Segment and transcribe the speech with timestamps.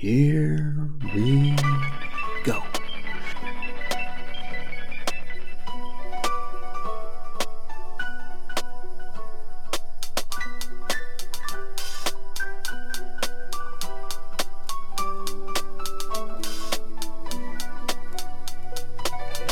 [0.00, 0.74] Here
[1.14, 1.54] we
[2.42, 2.62] go.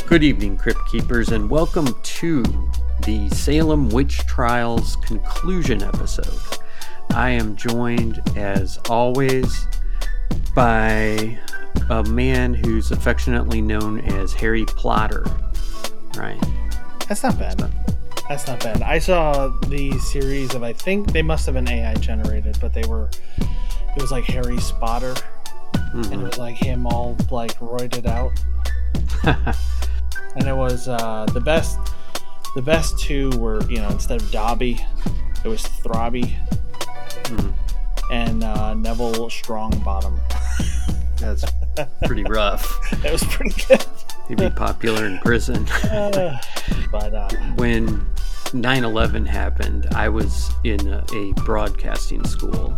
[0.07, 2.43] Good evening, Crypt Keepers, and welcome to
[3.05, 6.41] the Salem Witch Trials conclusion episode.
[7.11, 9.67] I am joined, as always,
[10.59, 11.38] by
[11.88, 15.25] a man who's affectionately known as Harry Plotter.
[16.16, 16.36] Right.
[17.08, 17.62] That's not bad.
[18.29, 18.82] That's not bad.
[18.82, 22.82] I saw the series of I think they must have been AI generated, but they
[22.89, 23.08] were
[23.39, 25.14] it was like Harry Spotter.
[25.93, 28.32] And it was like him all like roided out.
[30.35, 31.79] and it was uh the best
[32.56, 34.84] the best two were, you know, instead of Dobby,
[35.44, 36.34] it was Throbby
[37.27, 37.52] Mhm.
[38.11, 40.19] and uh, Neville Strongbottom.
[41.20, 41.45] That's
[42.06, 42.67] pretty rough.
[43.03, 43.84] That was pretty good.
[44.28, 45.66] He'd be popular in prison.
[45.84, 46.38] Uh,
[46.92, 47.98] but uh, when
[48.52, 52.74] 9-11 happened i was in a, a broadcasting school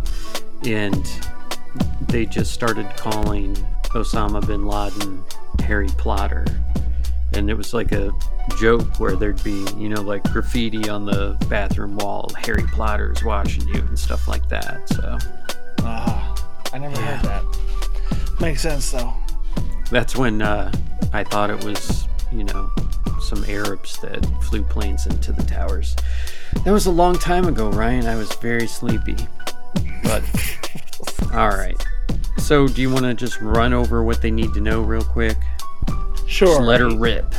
[0.65, 1.09] and
[2.07, 3.53] they just started calling
[3.93, 5.23] osama bin laden
[5.63, 6.45] harry plotter
[7.33, 8.11] and it was like a
[8.59, 13.65] joke where there'd be you know like graffiti on the bathroom wall harry plotter's watching
[13.69, 15.17] you and stuff like that so
[15.85, 16.35] uh,
[16.73, 17.17] I never Yeah.
[17.17, 17.43] heard that.
[18.41, 19.13] Makes sense though.
[19.91, 20.71] that's when uh,
[21.13, 22.69] i thought it was you know
[23.21, 25.95] some arabs that flew planes into the towers
[26.65, 29.15] that was a long time ago ryan i was very sleepy
[30.03, 30.23] but
[31.33, 31.85] all right
[32.39, 35.37] so do you want to just run over what they need to know real quick
[36.25, 36.47] Sure.
[36.47, 37.33] just let her rip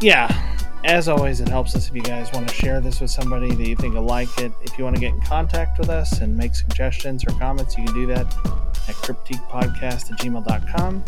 [0.00, 0.56] Yeah.
[0.84, 3.66] As always, it helps us if you guys want to share this with somebody that
[3.66, 4.50] you think will like it.
[4.62, 7.84] If you want to get in contact with us and make suggestions or comments, you
[7.84, 8.26] can do that
[8.88, 11.04] at cryptiquepodcast at gmail.com.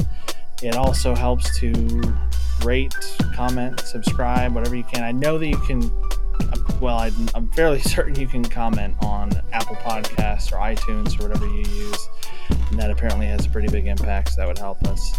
[0.62, 2.14] It also helps to
[2.62, 2.94] rate,
[3.34, 5.02] comment, subscribe, whatever you can.
[5.02, 5.90] I know that you can,
[6.80, 11.46] well, I, I'm fairly certain you can comment on Apple Podcasts or iTunes or whatever
[11.46, 12.08] you use.
[12.70, 15.12] And that apparently has a pretty big impact, so that would help us.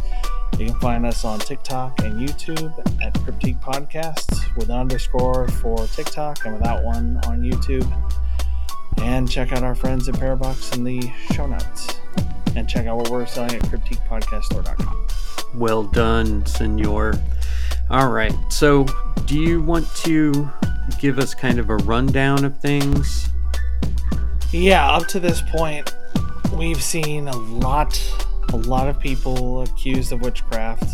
[0.60, 5.88] You can find us on TikTok and YouTube at Cryptique Podcasts with an underscore for
[5.88, 7.90] TikTok and without one on YouTube.
[9.02, 11.02] And check out our friends at Parabox in the
[11.34, 12.00] show notes.
[12.56, 15.08] And check out what we're selling at CryptiquePodcastStore.com.
[15.56, 17.14] well done senor
[17.92, 18.86] all right so
[19.26, 20.50] do you want to
[21.00, 23.30] give us kind of a rundown of things
[24.52, 25.94] Yeah, up to this point,
[26.56, 28.00] we've seen a lot,
[28.54, 30.88] a lot of people accused of witchcraft.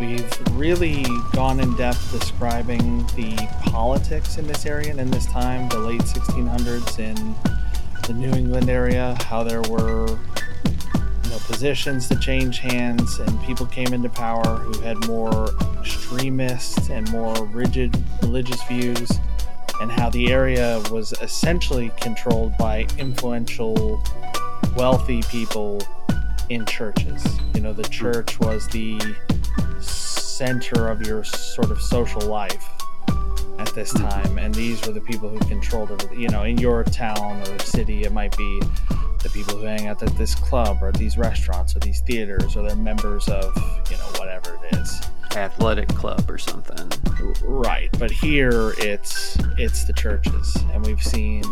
[0.00, 5.68] We've really gone in depth describing the politics in this area and in this time,
[5.68, 7.34] the late 1600s in
[8.06, 13.66] the New England area, how there were you know, positions to change hands and people
[13.66, 19.10] came into power who had more extremist and more rigid religious views
[19.82, 24.02] and how the area was essentially controlled by influential,
[24.74, 25.78] wealthy people
[26.48, 27.24] in churches.
[27.54, 27.92] You know, the hmm.
[27.92, 29.00] church was the
[29.80, 32.68] center of your sort of social life
[33.58, 34.06] at this hmm.
[34.06, 36.16] time, and these were the people who controlled it.
[36.16, 38.60] You know, in your town or city, it might be
[39.22, 42.66] the people who hang out at this club or these restaurants or these theaters, or
[42.66, 43.56] they're members of,
[43.90, 45.00] you know, whatever it is.
[45.36, 46.90] athletic club or something
[47.42, 51.42] Right, but here it's it's the churches, and we've seen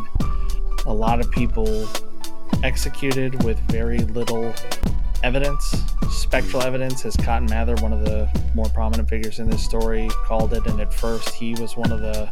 [0.87, 1.87] a lot of people
[2.63, 4.55] executed with very little
[5.23, 5.75] evidence,
[6.11, 10.53] spectral evidence, as Cotton Mather, one of the more prominent figures in this story, called
[10.53, 10.67] it.
[10.67, 12.31] And at first, he was one of the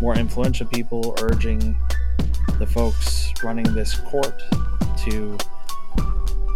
[0.00, 1.76] more influential people urging
[2.58, 4.42] the folks running this court
[5.04, 5.38] to,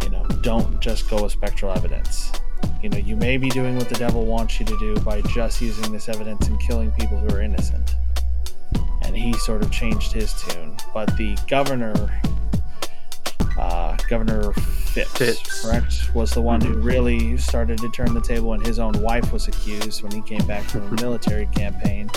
[0.03, 2.31] you know, don't just go with spectral evidence.
[2.81, 5.61] You know, you may be doing what the devil wants you to do by just
[5.61, 7.95] using this evidence and killing people who are innocent.
[9.03, 10.77] And he sort of changed his tune.
[10.93, 11.93] But the governor,
[14.09, 18.79] Governor Phips, correct, was the one who really started to turn the table, and his
[18.79, 22.09] own wife was accused when he came back from a military campaign.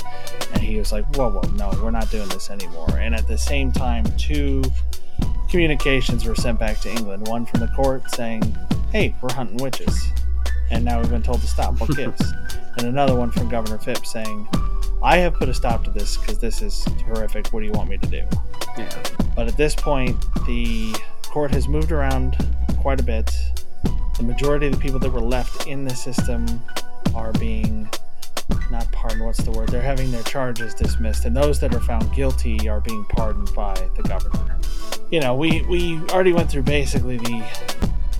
[0.55, 2.97] And he was like, whoa, whoa, no, we're not doing this anymore.
[2.99, 4.63] And at the same time, two
[5.51, 8.43] communications were sent back to England one from the court saying,
[8.91, 10.03] hey, we're hunting witches.
[10.71, 11.79] And now we've been told to stop.
[11.79, 12.21] What gives?
[12.79, 14.49] and another one from Governor Phips saying,
[15.03, 17.49] I have put a stop to this because this is horrific.
[17.49, 18.25] What do you want me to do?
[18.79, 19.03] yeah
[19.37, 20.95] But at this point, the
[21.33, 22.37] court has moved around
[22.77, 23.35] quite a bit.
[24.19, 26.47] The majority of the people that were left in the system
[27.15, 27.89] are being
[28.71, 29.25] not pardoned.
[29.25, 29.71] What's the word?
[29.71, 33.73] They're having their charges dismissed, and those that are found guilty are being pardoned by
[33.97, 34.59] the governor.
[35.11, 37.43] You know, we we already went through basically the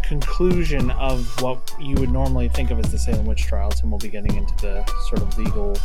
[0.03, 3.99] conclusion of what you would normally think of as the Salem witch trials, and we'll
[3.99, 5.77] be getting into the sort of legal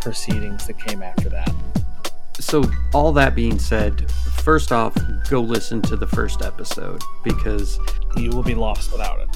[0.00, 1.54] proceedings that came after that.
[2.40, 2.64] So,
[2.94, 4.96] all that being said, first off,
[5.28, 7.78] go listen to the first episode because
[8.16, 9.28] you will be lost without it.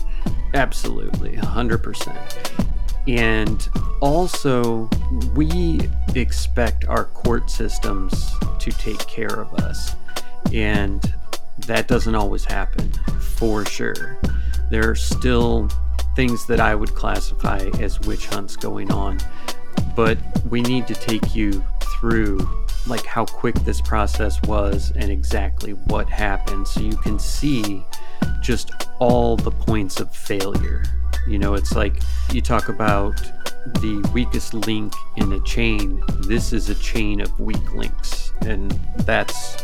[0.54, 2.64] Absolutely, 100%.
[3.06, 3.68] And
[4.00, 4.88] also,
[5.34, 5.80] we
[6.14, 9.94] expect our court systems to take care of us.
[10.52, 11.14] And
[11.66, 12.90] that doesn't always happen,
[13.20, 14.18] for sure.
[14.70, 15.68] There are still
[16.16, 19.18] things that I would classify as witch hunts going on,
[19.94, 20.16] but
[20.48, 21.62] we need to take you
[22.00, 22.38] through
[22.86, 27.84] like how quick this process was and exactly what happened so you can see
[28.40, 30.84] just all the points of failure.
[31.26, 32.02] You know, it's like
[32.32, 33.16] you talk about
[33.80, 36.02] the weakest link in a chain.
[36.26, 38.32] This is a chain of weak links.
[38.42, 39.56] And that's,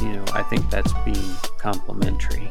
[0.00, 2.50] you know, I think that's being complimentary.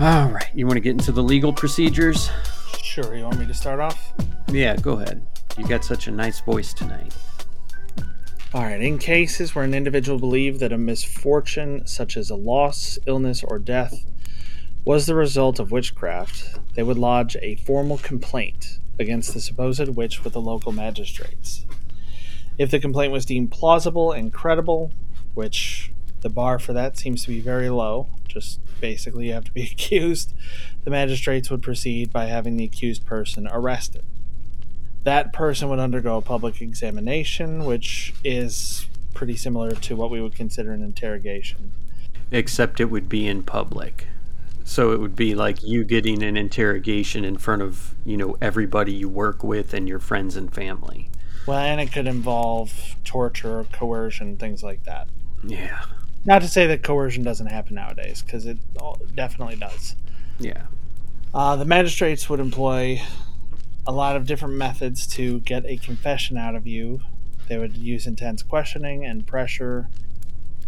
[0.00, 0.48] All right.
[0.54, 2.30] You want to get into the legal procedures?
[2.82, 3.14] Sure.
[3.14, 4.12] You want me to start off?
[4.48, 5.24] Yeah, go ahead.
[5.56, 7.14] You got such a nice voice tonight.
[8.52, 8.82] All right.
[8.82, 13.60] In cases where an individual believed that a misfortune, such as a loss, illness, or
[13.60, 14.04] death,
[14.84, 20.24] was the result of witchcraft, they would lodge a formal complaint against the supposed witch
[20.24, 21.64] with the local magistrates.
[22.58, 24.90] If the complaint was deemed plausible and credible,
[25.34, 25.92] which
[26.22, 29.62] the bar for that seems to be very low, just basically you have to be
[29.72, 30.34] accused,
[30.82, 34.02] the magistrates would proceed by having the accused person arrested
[35.04, 40.34] that person would undergo a public examination, which is pretty similar to what we would
[40.34, 41.72] consider an interrogation.
[42.30, 44.06] Except it would be in public.
[44.64, 48.92] So it would be like you getting an interrogation in front of, you know, everybody
[48.92, 51.08] you work with and your friends and family.
[51.46, 55.08] Well, and it could involve torture, coercion, things like that.
[55.42, 55.84] Yeah.
[56.24, 58.58] Not to say that coercion doesn't happen nowadays, because it
[59.16, 59.96] definitely does.
[60.38, 60.66] Yeah.
[61.34, 63.00] Uh, the magistrates would employ
[63.86, 67.00] a lot of different methods to get a confession out of you.
[67.48, 69.88] They would use intense questioning and pressure,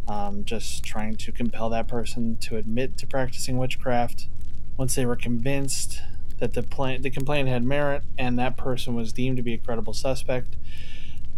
[0.08, 4.28] um, just trying to compel that person to admit to practicing witchcraft.
[4.76, 6.00] Once they were convinced
[6.38, 9.58] that the, pla- the complaint had merit and that person was deemed to be a
[9.58, 10.56] credible suspect,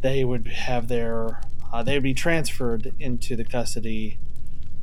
[0.00, 1.40] they would have their
[1.72, 4.16] uh, they would be transferred into the custody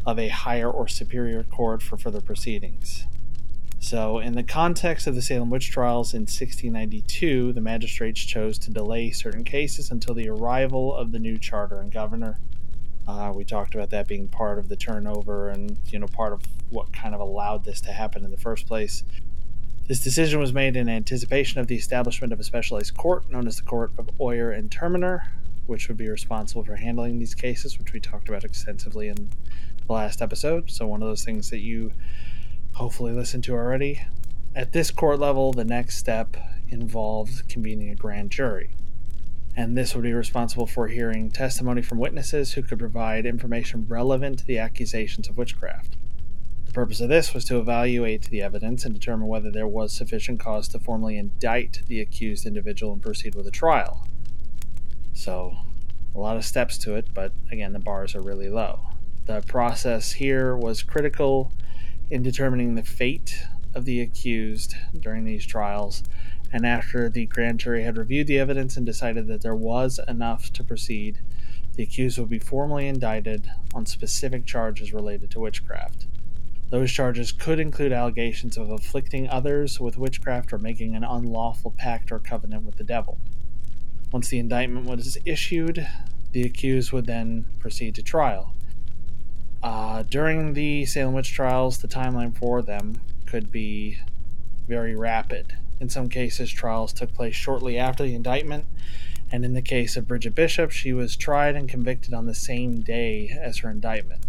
[0.05, 3.07] of a higher or superior court for further proceedings.
[3.83, 8.69] So, in the context of the Salem witch trials in 1692, the magistrates chose to
[8.69, 12.39] delay certain cases until the arrival of the new charter and governor.
[13.07, 16.41] Uh, we talked about that being part of the turnover and, you know, part of
[16.69, 19.03] what kind of allowed this to happen in the first place.
[19.87, 23.57] This decision was made in anticipation of the establishment of a specialized court known as
[23.57, 25.23] the Court of Oyer and Terminer,
[25.65, 29.31] which would be responsible for handling these cases, which we talked about extensively in
[29.87, 30.69] the last episode.
[30.69, 31.93] So, one of those things that you
[32.73, 34.01] hopefully listened to already.
[34.55, 36.35] At this court level, the next step
[36.69, 38.71] involves convening a grand jury.
[39.55, 44.39] And this would be responsible for hearing testimony from witnesses who could provide information relevant
[44.39, 45.97] to the accusations of witchcraft.
[46.65, 50.39] The purpose of this was to evaluate the evidence and determine whether there was sufficient
[50.39, 54.07] cause to formally indict the accused individual and proceed with a trial.
[55.13, 55.57] So,
[56.15, 58.87] a lot of steps to it, but again, the bars are really low.
[59.25, 61.51] The process here was critical
[62.11, 66.03] in determining the fate of the accused during these trials,
[66.51, 70.51] and after the grand jury had reviewed the evidence and decided that there was enough
[70.51, 71.19] to proceed,
[71.75, 76.05] the accused would be formally indicted on specific charges related to witchcraft.
[76.69, 82.11] Those charges could include allegations of afflicting others with witchcraft or making an unlawful pact
[82.11, 83.19] or covenant with the devil.
[84.11, 85.87] Once the indictment was issued,
[86.33, 88.53] the accused would then proceed to trial.
[89.63, 93.97] Uh, during the Salem witch trials, the timeline for them could be
[94.67, 95.55] very rapid.
[95.79, 98.65] In some cases, trials took place shortly after the indictment,
[99.31, 102.81] and in the case of Bridget Bishop, she was tried and convicted on the same
[102.81, 104.25] day as her indictment.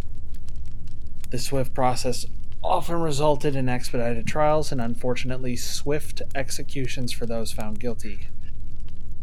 [1.31, 2.25] The swift process
[2.63, 8.27] often resulted in expedited trials and unfortunately swift executions for those found guilty.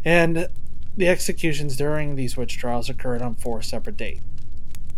[0.05, 0.47] And
[0.95, 4.21] the executions during these witch trials occurred on four separate dates.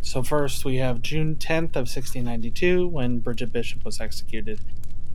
[0.05, 4.59] So, first, we have June 10th of 1692 when Bridget Bishop was executed.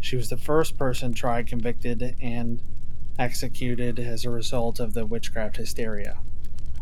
[0.01, 2.63] She was the first person tried, convicted, and
[3.19, 6.21] executed as a result of the witchcraft hysteria.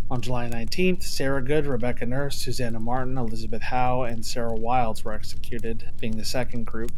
[0.09, 5.13] On July 19th, Sarah Good, Rebecca Nurse, Susanna Martin, Elizabeth Howe, and Sarah Wildes were
[5.13, 6.93] executed, being the second group.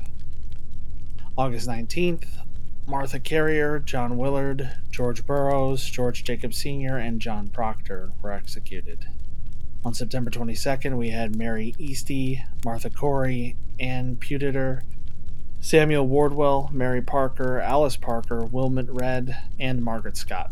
[1.38, 2.26] August 19th,
[2.86, 9.06] Martha Carrier, John Willard, George Burroughs, George Jacob Sr., and John Proctor were executed.
[9.84, 14.82] On September 22nd, we had Mary Easty, Martha Corey, Ann Pudeator,
[15.60, 20.50] Samuel Wardwell, Mary Parker, Alice Parker, Wilmot Redd, and Margaret Scott.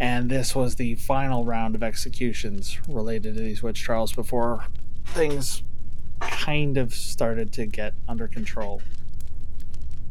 [0.00, 4.64] And this was the final round of executions related to these witch trials before
[5.06, 5.62] things
[6.20, 8.82] kind of started to get under control.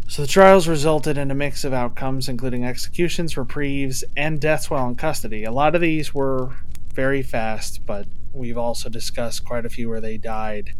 [0.07, 4.87] So the trials resulted in a mix of outcomes, including executions, reprieves, and deaths while
[4.87, 5.43] in custody.
[5.43, 6.53] A lot of these were
[6.93, 10.73] very fast, but we've also discussed quite a few where they died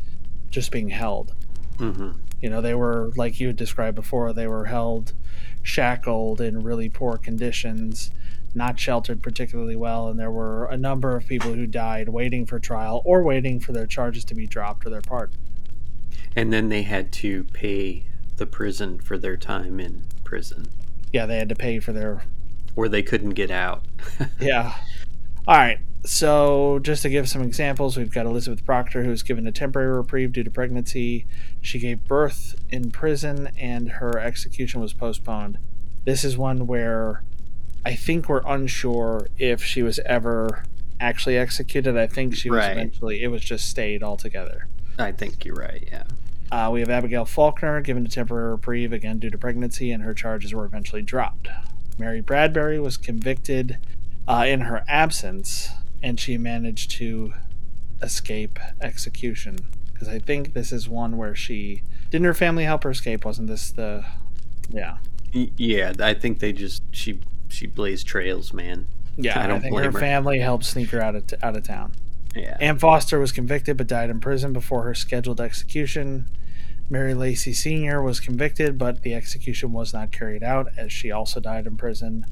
[0.50, 1.34] just being held.
[1.78, 2.12] Mm-hmm.
[2.42, 5.14] You know, they were, like you had described before, they were held
[5.64, 8.12] shackled in really poor conditions,
[8.54, 12.60] not sheltered particularly well, and there were a number of people who died waiting for
[12.60, 15.38] trial or waiting for their charges to be dropped or their pardon.
[16.36, 18.06] And then they had to pay
[18.38, 20.68] the prison for their time in prison.
[21.12, 22.24] Yeah, they had to pay for their.
[22.76, 23.86] Or they couldn't get out.
[24.40, 24.76] yeah.
[25.48, 25.80] All right.
[26.06, 29.90] So, just to give some examples, we've got Elizabeth Proctor, who was given a temporary
[29.96, 31.26] reprieve due to pregnancy.
[31.62, 35.58] She gave birth in prison, and her execution was postponed.
[36.04, 37.24] This is one where
[37.84, 40.64] I think we're unsure if she was ever
[41.00, 41.98] actually executed.
[41.98, 42.72] I think she was Right.
[42.72, 44.68] eventually, it was just stayed altogether.
[45.00, 46.04] I think you're right, yeah.
[46.52, 50.14] Uh, we have Abigail Faulkner given a temporary reprieve again due to pregnancy, and her
[50.14, 51.48] charges were eventually dropped.
[51.98, 53.78] Mary Bradbury was convicted
[54.28, 55.70] uh, in her absence,
[56.02, 57.34] and she managed to
[58.02, 59.58] escape execution.
[59.94, 63.26] Because I think this is one where she didn't her family help her escape?
[63.26, 64.06] Wasn't this the?
[64.70, 64.98] Yeah,
[65.32, 68.88] Yeah, I think they just she she blazed trails, man.
[69.18, 69.42] yeah.
[69.42, 70.00] I don't think her blame her.
[70.00, 71.94] family helped sneak her out of t- out of town.
[72.36, 72.58] Yeah.
[72.60, 76.28] Ann Foster was convicted but died in prison before her scheduled execution.
[76.90, 78.02] Mary Lacey Sr.
[78.02, 82.26] was convicted, but the execution was not carried out as she also died in prison.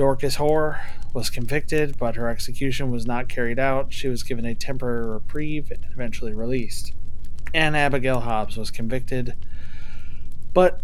[0.00, 0.80] Dorcas Hoare
[1.12, 3.92] was convicted, but her execution was not carried out.
[3.92, 6.94] She was given a temporary reprieve and eventually released.
[7.52, 9.34] And Abigail Hobbs was convicted,
[10.54, 10.80] but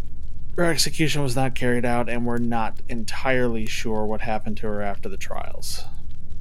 [0.58, 4.82] her execution was not carried out, and we're not entirely sure what happened to her
[4.82, 5.84] after the trials.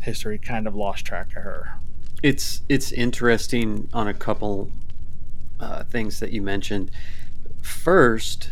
[0.01, 1.79] History kind of lost track of her.
[2.22, 4.70] It's it's interesting on a couple
[5.62, 6.91] uh, things that you mentioned.
[7.62, 8.50] First,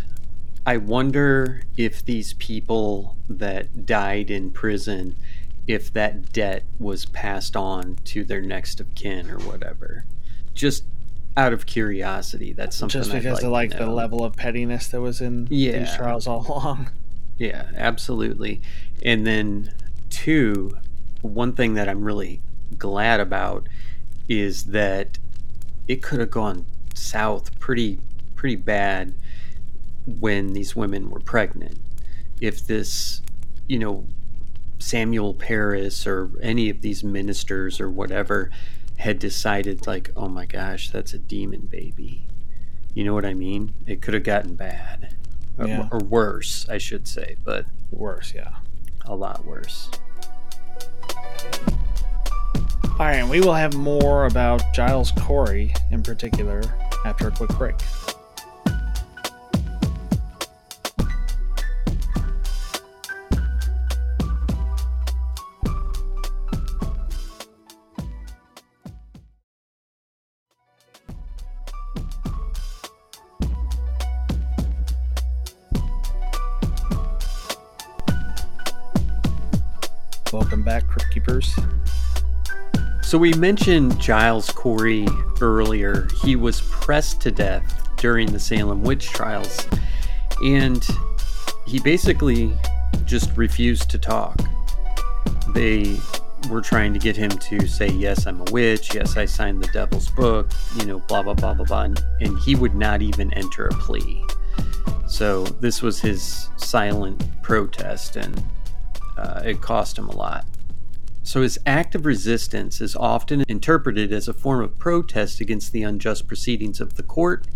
[0.65, 5.15] I wonder if these people that died in prison,
[5.67, 10.05] if that debt was passed on to their next of kin or whatever.
[10.53, 10.83] Just
[11.35, 15.01] out of curiosity, that's something just because like of like the level of pettiness that
[15.01, 15.79] was in Yeah.
[15.79, 16.89] these trials all along.
[17.37, 18.61] Yeah, absolutely.
[19.03, 19.73] And then,
[20.09, 20.77] two,
[21.21, 22.41] one thing that I'm really
[22.77, 23.67] glad about
[24.29, 25.17] is that
[25.87, 27.99] it could have gone south pretty
[28.35, 29.13] pretty bad
[30.05, 31.77] when these women were pregnant.
[32.41, 33.21] If this,
[33.67, 34.05] you know,
[34.79, 38.49] Samuel Parris or any of these ministers or whatever
[38.97, 42.27] had decided like, "Oh my gosh, that's a demon baby."
[42.93, 43.73] You know what I mean?
[43.87, 45.15] It could have gotten bad.
[45.57, 45.87] Or- Yeah.
[45.91, 48.49] Or worse, I should say, but Worse, yeah.
[49.05, 49.89] a lot worse.
[52.99, 56.61] All right, and we will have more about Giles Corey in particular
[57.05, 57.75] after a quick break.
[83.13, 85.05] So we mentioned Giles Corey
[85.39, 86.07] earlier.
[86.23, 89.67] He was pressed to death during the Salem witch trials,
[90.43, 90.83] and
[91.67, 92.51] he basically
[93.05, 94.35] just refused to talk.
[95.49, 95.95] They
[96.49, 98.95] were trying to get him to say, Yes, I'm a witch.
[98.95, 101.81] Yes, I signed the devil's book, you know, blah, blah, blah, blah, blah.
[102.19, 104.25] And- he would not even enter a plea.
[105.05, 108.43] So this was his silent protest, and
[109.19, 110.45] uh, it cost him a lot.
[111.25, 115.81] So his act of resistance is often interpreted as a form of protest against the
[115.81, 117.47] unjust proceedings of the court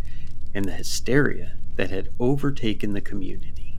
[0.56, 3.78] and the hysteria that had overtaken the community.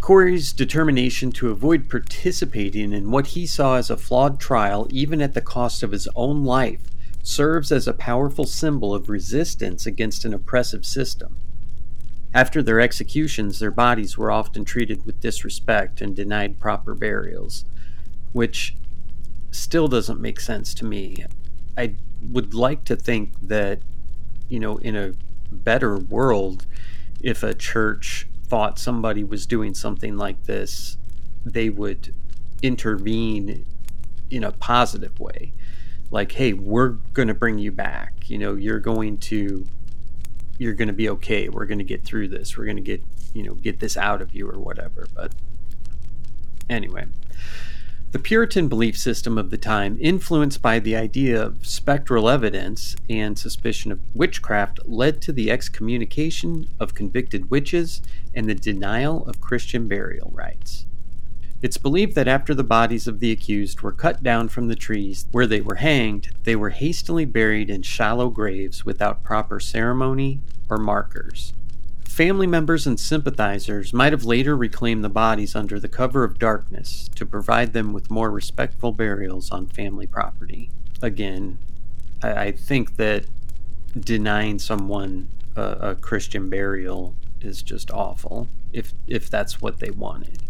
[0.00, 5.34] Corey's determination to avoid participating in what he saw as a flawed trial, even at
[5.34, 6.82] the cost of his own life,
[7.22, 11.36] serves as a powerful symbol of resistance against an oppressive system.
[12.34, 17.64] After their executions, their bodies were often treated with disrespect and denied proper burials
[18.34, 18.74] which
[19.52, 21.24] still doesn't make sense to me.
[21.78, 23.78] I would like to think that,
[24.48, 25.14] you know, in a
[25.50, 26.66] better world,
[27.22, 30.98] if a church thought somebody was doing something like this,
[31.46, 32.12] they would
[32.60, 33.64] intervene
[34.30, 35.52] in a positive way.
[36.10, 38.28] Like, hey, we're going to bring you back.
[38.28, 39.66] You know, you're going to
[40.58, 41.48] you're going to be okay.
[41.48, 42.56] We're going to get through this.
[42.56, 45.06] We're going to get, you know, get this out of you or whatever.
[45.14, 45.32] But
[46.68, 47.06] anyway,
[48.14, 53.36] the Puritan belief system of the time, influenced by the idea of spectral evidence and
[53.36, 58.00] suspicion of witchcraft, led to the excommunication of convicted witches
[58.32, 60.86] and the denial of Christian burial rites.
[61.60, 65.26] It's believed that after the bodies of the accused were cut down from the trees
[65.32, 70.38] where they were hanged, they were hastily buried in shallow graves without proper ceremony
[70.70, 71.52] or markers.
[72.14, 77.10] Family members and sympathizers might have later reclaimed the bodies under the cover of darkness
[77.16, 80.70] to provide them with more respectful burials on family property.
[81.02, 81.58] Again,
[82.22, 83.26] I, I think that
[83.98, 90.44] denying someone a, a Christian burial is just awful if if that's what they wanted.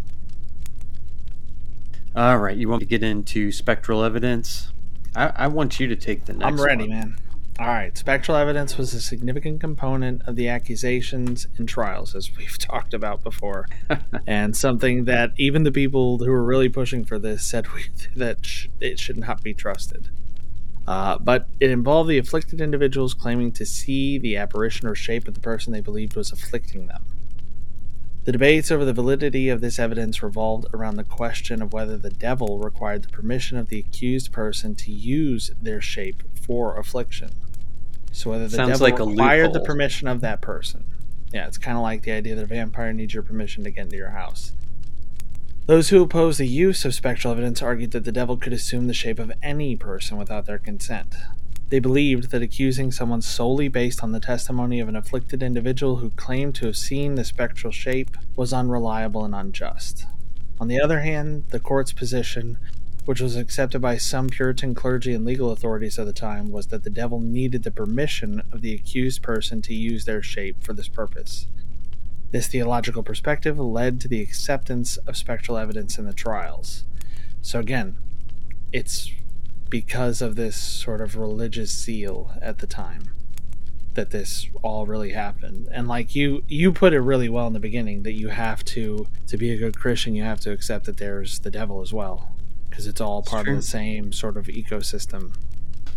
[2.15, 4.71] All right, you want to get into spectral evidence?
[5.15, 6.45] I, I want you to take the next.
[6.45, 6.89] I'm ready, one.
[6.89, 7.17] man.
[7.57, 12.57] All right, spectral evidence was a significant component of the accusations and trials, as we've
[12.59, 13.69] talked about before,
[14.27, 17.85] and something that even the people who were really pushing for this said we,
[18.17, 20.09] that sh- it should not be trusted.
[20.85, 25.33] Uh, but it involved the afflicted individuals claiming to see the apparition or shape of
[25.33, 27.05] the person they believed was afflicting them.
[28.25, 32.09] The debates over the validity of this evidence revolved around the question of whether the
[32.09, 37.31] devil required the permission of the accused person to use their shape for affliction.
[38.15, 40.85] So whether the Sounds devil like required the permission of that person.
[41.33, 43.83] Yeah, it's kind of like the idea that a vampire needs your permission to get
[43.83, 44.53] into your house.
[45.65, 48.93] Those who opposed the use of spectral evidence argued that the devil could assume the
[48.93, 51.13] shape of any person without their consent.
[51.67, 56.11] They believed that accusing someone solely based on the testimony of an afflicted individual who
[56.11, 60.05] claimed to have seen the spectral shape was unreliable and unjust.
[60.57, 62.59] On the other hand, the court's position,
[63.05, 66.83] which was accepted by some Puritan clergy and legal authorities of the time, was that
[66.83, 70.87] the devil needed the permission of the accused person to use their shape for this
[70.87, 71.47] purpose.
[72.31, 76.83] This theological perspective led to the acceptance of spectral evidence in the trials.
[77.41, 77.97] So, again,
[78.73, 79.11] it's
[79.69, 83.11] because of this sort of religious zeal at the time
[83.93, 87.59] that this all really happened and like you you put it really well in the
[87.59, 90.97] beginning that you have to to be a good christian you have to accept that
[90.97, 92.34] there's the devil as well
[92.75, 93.53] because it's all part true.
[93.53, 95.31] of the same sort of ecosystem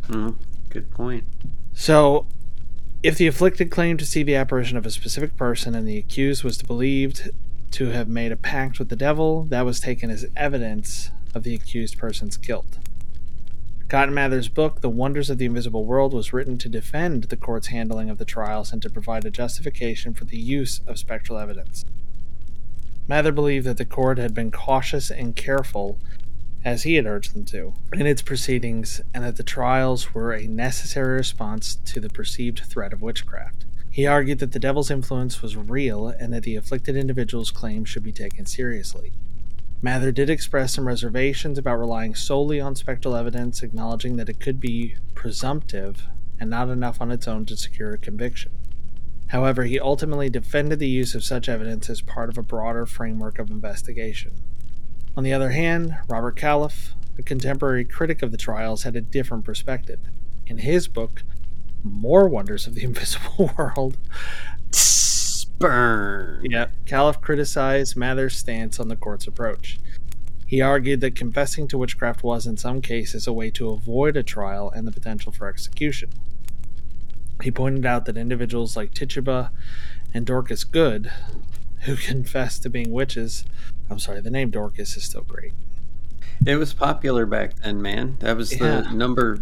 [0.06, 0.30] Hmm,
[0.70, 1.24] good point.
[1.74, 2.26] so
[3.02, 6.44] if the afflicted claimed to see the apparition of a specific person and the accused
[6.44, 7.30] was believed
[7.72, 11.54] to have made a pact with the devil that was taken as evidence of the
[11.54, 12.78] accused person's guilt
[13.88, 17.68] Cotton Mather's book, The Wonders of the Invisible World, was written to defend the court's
[17.68, 21.86] handling of the trials and to provide a justification for the use of spectral evidence.
[23.08, 25.98] Mather believed that the court had been cautious and careful,
[26.64, 30.46] as he had urged them to, in its proceedings, and that the trials were a
[30.46, 33.64] necessary response to the perceived threat of witchcraft.
[33.90, 38.02] He argued that the devil's influence was real and that the afflicted individual's claims should
[38.02, 39.12] be taken seriously.
[39.80, 44.60] Mather did express some reservations about relying solely on spectral evidence, acknowledging that it could
[44.60, 46.06] be presumptive
[46.40, 48.52] and not enough on its own to secure a conviction.
[49.28, 53.38] However, he ultimately defended the use of such evidence as part of a broader framework
[53.38, 54.32] of investigation.
[55.18, 59.44] On the other hand, Robert Calef, a contemporary critic of the trials, had a different
[59.44, 59.98] perspective.
[60.46, 61.24] In his book,
[61.83, 63.96] More Wonders of the Invisible World,
[65.59, 66.46] Burn.
[66.48, 69.81] Yeah, Califf criticized Mather's stance on the court's approach.
[70.46, 74.22] He argued that confessing to witchcraft was, in some cases, a way to avoid a
[74.22, 76.11] trial and the potential for execution.
[77.42, 79.50] He pointed out that individuals like Tituba
[80.14, 81.11] and Dorcas Good,
[81.87, 83.44] who confessed to being witches,
[83.90, 85.53] I'm sorry, the name Dorcas is still great.
[86.46, 88.16] It was popular back then, man.
[88.20, 88.83] That was Yeah.
[88.83, 89.40] the number,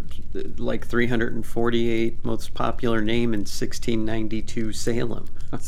[0.57, 5.27] like 348 most popular name in 1692 Salem.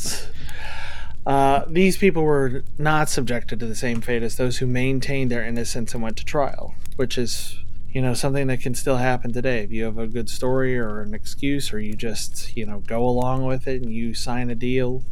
[1.26, 5.44] Uh, these people were not subjected to the same fate as those who maintained their
[5.44, 7.58] innocence and went to trial, which is,
[7.92, 9.62] you know, something that can still happen today.
[9.62, 13.06] If you have a good story or an excuse, or you just, you know, go
[13.06, 15.02] along with it and you sign a deal,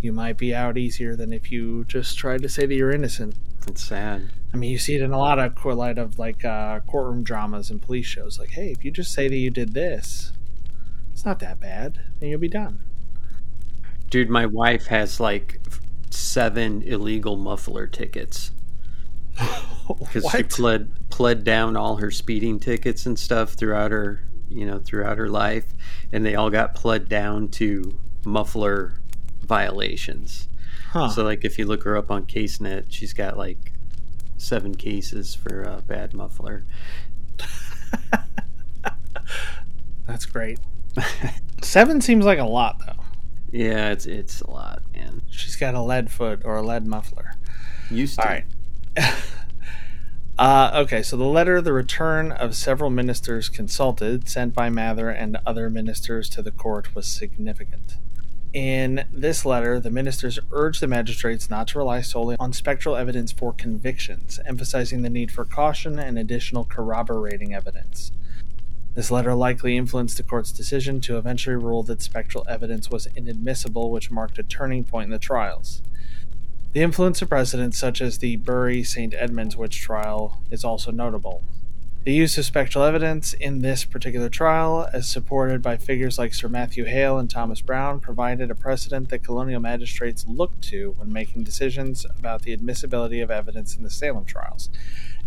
[0.00, 3.34] you might be out easier than if you just tried to say that you're innocent.
[3.66, 4.30] it's sad.
[4.52, 7.22] I mean, you see it in a lot of co- light of like uh, courtroom
[7.22, 8.38] dramas and police shows.
[8.38, 10.32] Like, hey, if you just say that you did this,
[11.12, 12.80] it's not that bad, and you'll be done.
[14.08, 15.60] Dude, my wife has like
[16.10, 18.50] seven illegal muffler tickets
[19.98, 24.78] because she pled pled down all her speeding tickets and stuff throughout her, you know,
[24.78, 25.66] throughout her life,
[26.10, 28.99] and they all got pled down to muffler
[29.50, 30.46] violations.
[30.92, 31.08] Huh.
[31.08, 33.72] So, like, if you look her up on CaseNet, she's got like
[34.38, 36.64] seven cases for uh, bad muffler.
[40.06, 40.60] That's great.
[41.62, 43.04] Seven seems like a lot, though.
[43.52, 45.22] Yeah, it's it's a lot, man.
[45.30, 47.34] She's got a lead foot or a lead muffler.
[47.90, 48.22] Used to.
[48.22, 48.44] All right.
[50.38, 55.38] uh, okay, so the letter, the return of several ministers consulted, sent by Mather and
[55.44, 57.96] other ministers to the court, was significant.
[58.52, 63.30] In this letter, the ministers urged the magistrates not to rely solely on spectral evidence
[63.30, 68.10] for convictions, emphasizing the need for caution and additional corroborating evidence.
[68.94, 73.88] This letter likely influenced the court's decision to eventually rule that spectral evidence was inadmissible,
[73.88, 75.80] which marked a turning point in the trials.
[76.72, 79.14] The influence of precedents such as the Bury St.
[79.14, 81.44] Edmunds witch trial is also notable.
[82.04, 86.48] The use of spectral evidence in this particular trial, as supported by figures like Sir
[86.48, 91.44] Matthew Hale and Thomas Browne, provided a precedent that colonial magistrates looked to when making
[91.44, 94.70] decisions about the admissibility of evidence in the Salem trials.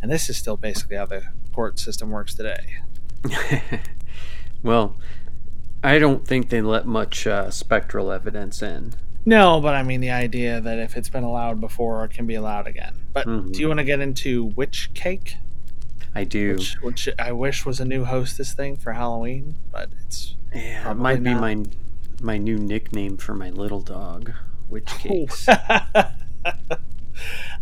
[0.02, 1.22] And this is still basically how the
[1.54, 2.78] court system works today.
[4.64, 4.98] well,
[5.84, 8.96] I don't think they let much uh, spectral evidence in.
[9.26, 12.34] No, but I mean the idea that if it's been allowed before, it can be
[12.36, 12.96] allowed again.
[13.14, 13.54] But Mhm.
[13.54, 15.36] do you want to get into witch cake?
[16.16, 16.56] I do.
[16.56, 20.96] Which, which I wish was a new hostess thing for Halloween, but it's yeah, it
[20.96, 21.42] might be not.
[21.42, 21.64] my
[22.22, 24.32] my new nickname for my little dog,
[24.70, 25.48] Witch Cakes.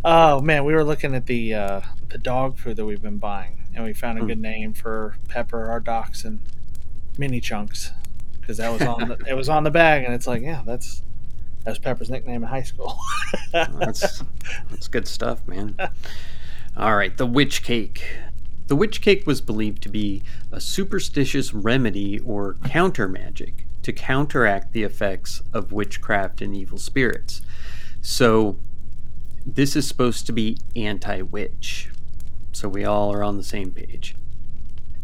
[0.05, 3.63] oh man, we were looking at the uh, the dog food that we've been buying,
[3.75, 4.27] and we found a Hmm.
[4.27, 6.39] good name for Pepper, our dachshund,
[7.17, 7.91] Mini Chunks,
[8.39, 11.03] because that was on the, it was on the bag, and it's like, yeah, that's
[11.63, 12.97] that's Pepper's nickname in high school.
[13.53, 14.23] that's
[14.69, 15.75] that's good stuff, man.
[16.75, 18.03] All right, the witch cake.
[18.71, 24.71] The witch cake was believed to be a superstitious remedy or counter magic to counteract
[24.71, 27.41] the effects of witchcraft and evil spirits.
[27.99, 28.55] So,
[29.45, 31.89] this is supposed to be anti witch.
[32.53, 34.15] So, we all are on the same page.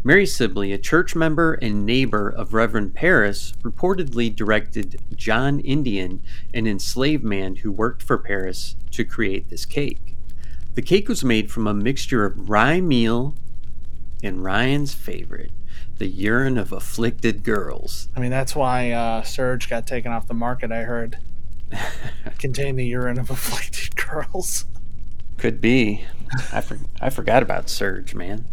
[0.02, 6.22] Mary Sibley, a church member and neighbor of Reverend Parris, reportedly directed John Indian,
[6.54, 10.16] an enslaved man who worked for Parris, to create this cake.
[10.74, 13.34] The cake was made from a mixture of rye meal
[14.22, 15.50] and Ryan's favorite,
[15.98, 18.08] the urine of afflicted girls.
[18.16, 20.72] I mean, that's why uh, Surge got taken off the market.
[20.72, 21.18] I heard
[22.38, 24.64] contained the urine of afflicted girls.
[25.36, 26.04] Could be.
[26.52, 28.44] I, for- I forgot about Surge, man.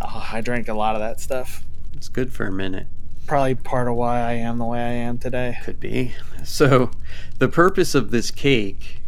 [0.00, 1.62] Oh, I drank a lot of that stuff.
[1.94, 2.88] It's good for a minute.
[3.26, 5.58] Probably part of why I am the way I am today.
[5.64, 6.14] Could be.
[6.44, 6.90] So,
[7.38, 9.00] the purpose of this cake,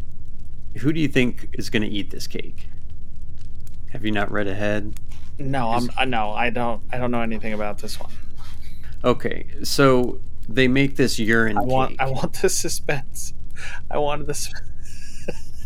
[0.79, 2.69] who do you think is going to eat this cake?
[3.91, 4.95] Have you not read ahead?
[5.39, 6.83] No, I'm uh, no, I don't.
[6.93, 8.13] I don't know anything about this one.
[9.03, 11.91] Okay, so they make this urine I want.
[11.91, 12.01] cake.
[12.01, 13.35] I want the suspense.
[13.91, 14.53] I wanted this.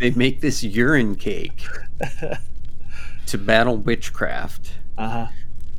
[0.01, 1.67] They make this urine cake
[3.27, 4.75] to battle witchcraft.
[4.97, 5.27] Uh huh.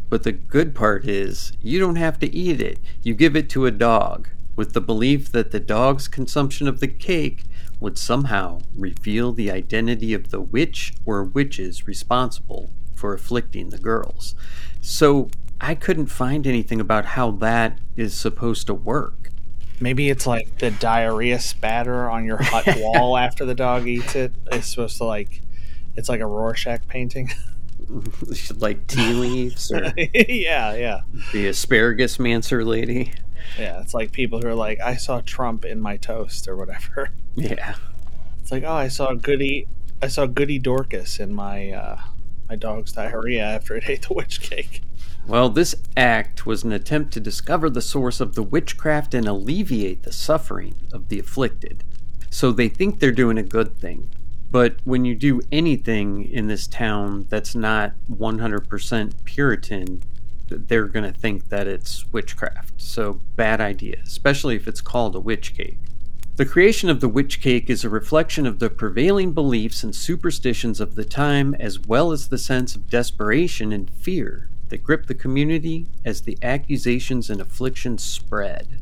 [0.10, 2.80] But the good part is, you don't have to eat it.
[3.02, 6.88] You give it to a dog, with the belief that the dog's consumption of the
[6.90, 7.46] cake
[7.80, 14.36] would somehow reveal the identity of the witch or witches responsible for afflicting the girls.
[14.82, 15.30] So
[15.62, 19.32] I couldn't find anything about how that is supposed to work.
[19.80, 24.34] Maybe it's like the diarrhea spatter on your hut wall after the dog eats it.
[24.52, 25.42] It's supposed to like.
[25.96, 27.32] It's like a Rorschach painting.
[28.58, 31.02] like tea leaves or yeah, yeah,
[31.34, 33.14] the asparagus mancer lady.
[33.58, 33.82] yeah.
[33.82, 37.10] It's like people who are like, I saw Trump in my toast or whatever.
[37.36, 37.76] Yeah.
[38.42, 39.68] It's like, oh, I saw Goody,
[40.02, 41.98] I saw Goody Dorcas in my uh,
[42.50, 44.82] my dog's diarrhea after it ate the witch cake.
[45.28, 50.04] Well, this act was an attempt to discover the source of the witchcraft and alleviate
[50.04, 51.84] the suffering of the afflicted.
[52.32, 54.10] So they think they're doing a good thing.
[54.52, 60.02] But when you do anything in this town that's not 100% Puritan,
[60.48, 62.82] th- they're going to think that it's witchcraft.
[62.82, 65.78] So bad idea, especially if it's called a witch cake.
[66.40, 70.80] The creation of the witch cake is a reflection of the prevailing beliefs and superstitions
[70.80, 75.16] of the time, as well as the sense of desperation and fear that gripped the
[75.16, 78.80] community as the accusations and afflictions spread.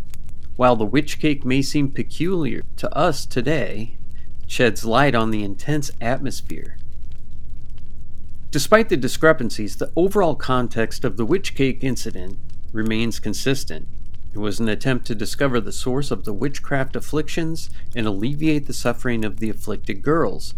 [0.56, 3.98] While the witch cake may seem peculiar to us today,
[4.46, 6.78] sheds light on the intense atmosphere.
[8.52, 12.38] Despite the discrepancies, the overall context of the witch cake incident
[12.72, 13.88] remains consistent.
[14.38, 18.73] It was an attempt to discover the source of the witchcraft afflictions and alleviate the
[18.73, 20.54] suffering of the afflicted girls.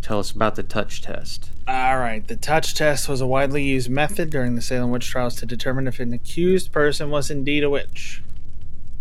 [0.00, 1.50] Tell us about the touch test.
[1.66, 5.34] All right, the touch test was a widely used method during the Salem witch trials
[5.40, 8.22] to determine if an accused person was indeed a witch.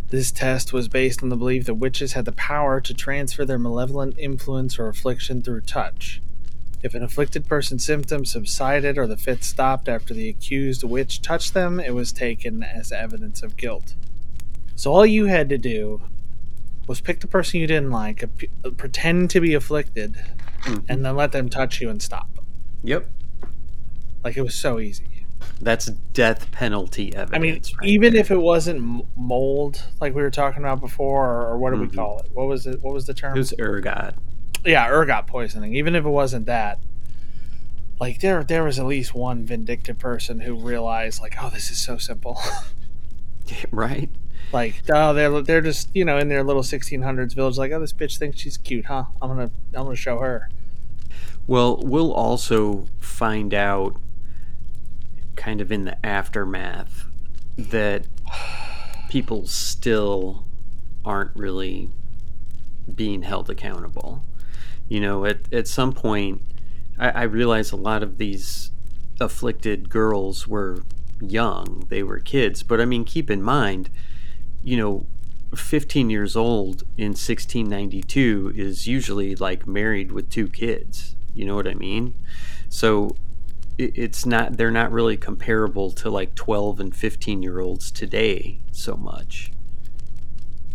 [0.08, 3.60] This test was based on the belief that witches had the power to transfer their
[3.60, 6.20] malevolent influence or affliction through touch.
[6.82, 11.54] If an afflicted person's symptoms subsided or the fit stopped after the accused witch touched
[11.54, 13.96] them, it was taken as evidence of guilt.
[14.76, 16.02] So all you had to do
[16.88, 18.24] was pick the person you didn't like,
[18.78, 20.16] pretend to be afflicted,
[20.62, 20.86] Mhm.
[20.88, 22.30] and then let them touch you and stop.
[22.84, 23.10] Yep.
[24.24, 25.04] Like it was so easy.
[25.62, 27.36] That's death penalty evidence.
[27.36, 28.22] I mean, right even there.
[28.22, 31.90] if it wasn't mold, like we were talking about before, or, or what do Mhm.
[31.92, 32.30] we call it?
[32.34, 32.82] What was it?
[32.82, 33.36] What was the term?
[33.36, 34.16] it was ergot.
[34.66, 35.76] Yeah, ergot poisoning.
[35.76, 36.80] Even if it wasn't that,
[38.00, 41.78] like there, there was at least one vindictive person who realized, like, oh, this is
[41.78, 42.40] so simple.
[43.72, 44.10] right?
[44.52, 47.94] like, oh, they're they're just you know in their little 1600s village, like, oh, this
[47.94, 49.06] bitch thinks she's cute, huh?
[49.22, 50.50] I'm gonna I'm gonna show her.
[51.48, 53.98] Well, we'll also find out
[55.36, 57.06] kind of in the aftermath
[57.58, 58.06] that
[59.10, 60.46] people still
[61.06, 61.90] aren't really
[62.94, 64.24] being held accountable.
[64.90, 66.42] You know, at, at some point,
[66.98, 68.72] I, I realize a lot of these
[69.22, 70.84] afflicted girls were
[71.22, 73.90] young, they were kids, but I mean, keep in mind,
[74.64, 75.06] you know,
[75.56, 81.16] 15 years old in 1692 is usually like married with two kids.
[81.34, 82.14] You know what I mean?
[82.70, 83.16] So
[83.78, 88.96] it's not, they're not really comparable to like 12 and 15 year olds today so
[88.96, 89.52] much.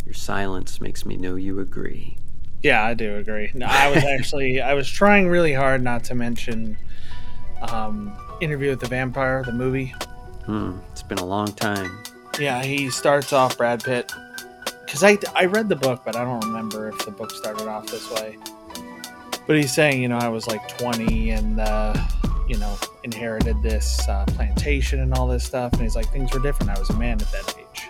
[0.05, 2.17] Your silence makes me know you agree.
[2.65, 3.51] Yeah, I do agree.
[3.55, 6.77] No, I was actually I was trying really hard not to mention
[7.63, 9.95] um, Interview with the Vampire, the movie.
[10.47, 12.03] Hmm, it's been a long time.
[12.41, 14.11] Yeah, he starts off Brad Pitt
[14.85, 17.87] because I I read the book, but I don't remember if the book started off
[17.87, 18.39] this way.
[19.47, 21.95] But he's saying, you know, I was like 20 and uh,
[22.49, 26.41] you know inherited this uh, plantation and all this stuff, and he's like, things were
[26.41, 26.71] different.
[26.75, 27.89] I was a man at that age,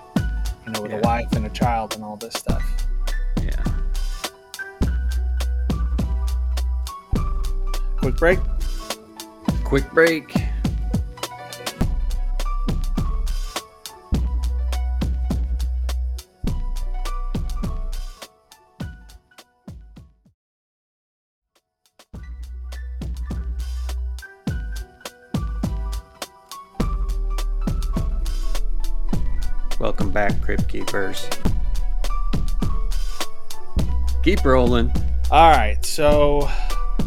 [0.66, 0.98] you know, with Yeah.
[0.98, 2.62] a wife and a child and all this stuff.
[3.40, 3.62] Yeah.
[8.04, 8.38] Quick break.
[9.64, 10.34] Quick break.
[29.80, 31.26] Welcome back, Crypt Keepers.
[34.22, 34.92] Keep rolling.
[35.30, 36.50] All right, so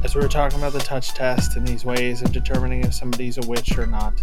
[0.04, 3.38] as we were talking about the touch test and these ways of determining if somebody's
[3.38, 4.14] a witch or not,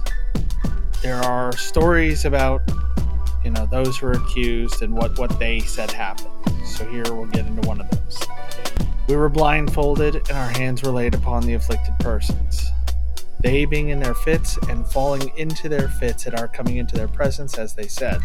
[1.03, 2.63] there are stories about
[3.45, 6.31] you know those who are accused and what what they said happened.
[6.65, 8.21] So here we'll get into one of those.
[9.09, 12.71] We were blindfolded and our hands were laid upon the afflicted persons.
[13.41, 17.09] They being in their fits and falling into their fits at our coming into their
[17.09, 18.23] presence, as they said.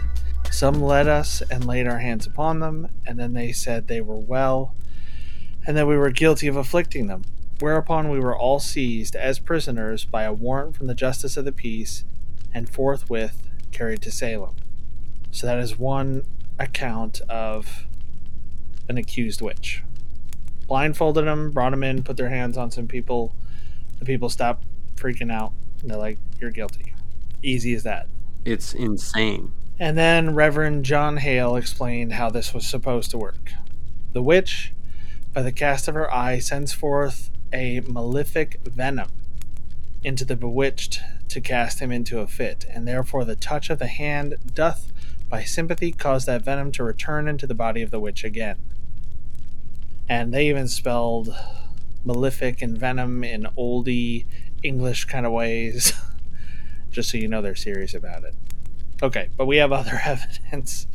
[0.49, 4.17] Some led us and laid our hands upon them, and then they said they were
[4.17, 4.73] well,
[5.67, 7.23] and that we were guilty of afflicting them.
[7.59, 11.51] Whereupon we were all seized as prisoners by a warrant from the justice of the
[11.51, 12.05] peace,
[12.53, 14.55] and forthwith carried to Salem.
[15.31, 16.23] So that is one
[16.57, 17.85] account of
[18.87, 19.83] an accused witch.
[20.67, 23.35] Blindfolded them, brought them in, put their hands on some people.
[23.99, 25.53] The people stopped freaking out.
[25.83, 26.93] They're like, "You're guilty."
[27.43, 28.07] Easy as that.
[28.45, 29.51] It's insane.
[29.79, 33.51] And then Reverend John Hale explained how this was supposed to work.
[34.13, 34.73] The witch,
[35.33, 39.09] by the cast of her eye, sends forth a malefic venom
[40.03, 43.87] into the bewitched to cast him into a fit, and therefore the touch of the
[43.87, 44.91] hand doth
[45.29, 48.57] by sympathy cause that venom to return into the body of the witch again.
[50.07, 51.35] And they even spelled
[52.03, 54.25] malefic and venom in oldie
[54.63, 55.93] English kind of ways,
[56.91, 58.35] just so you know they're serious about it.
[59.01, 60.87] Okay, but we have other evidence.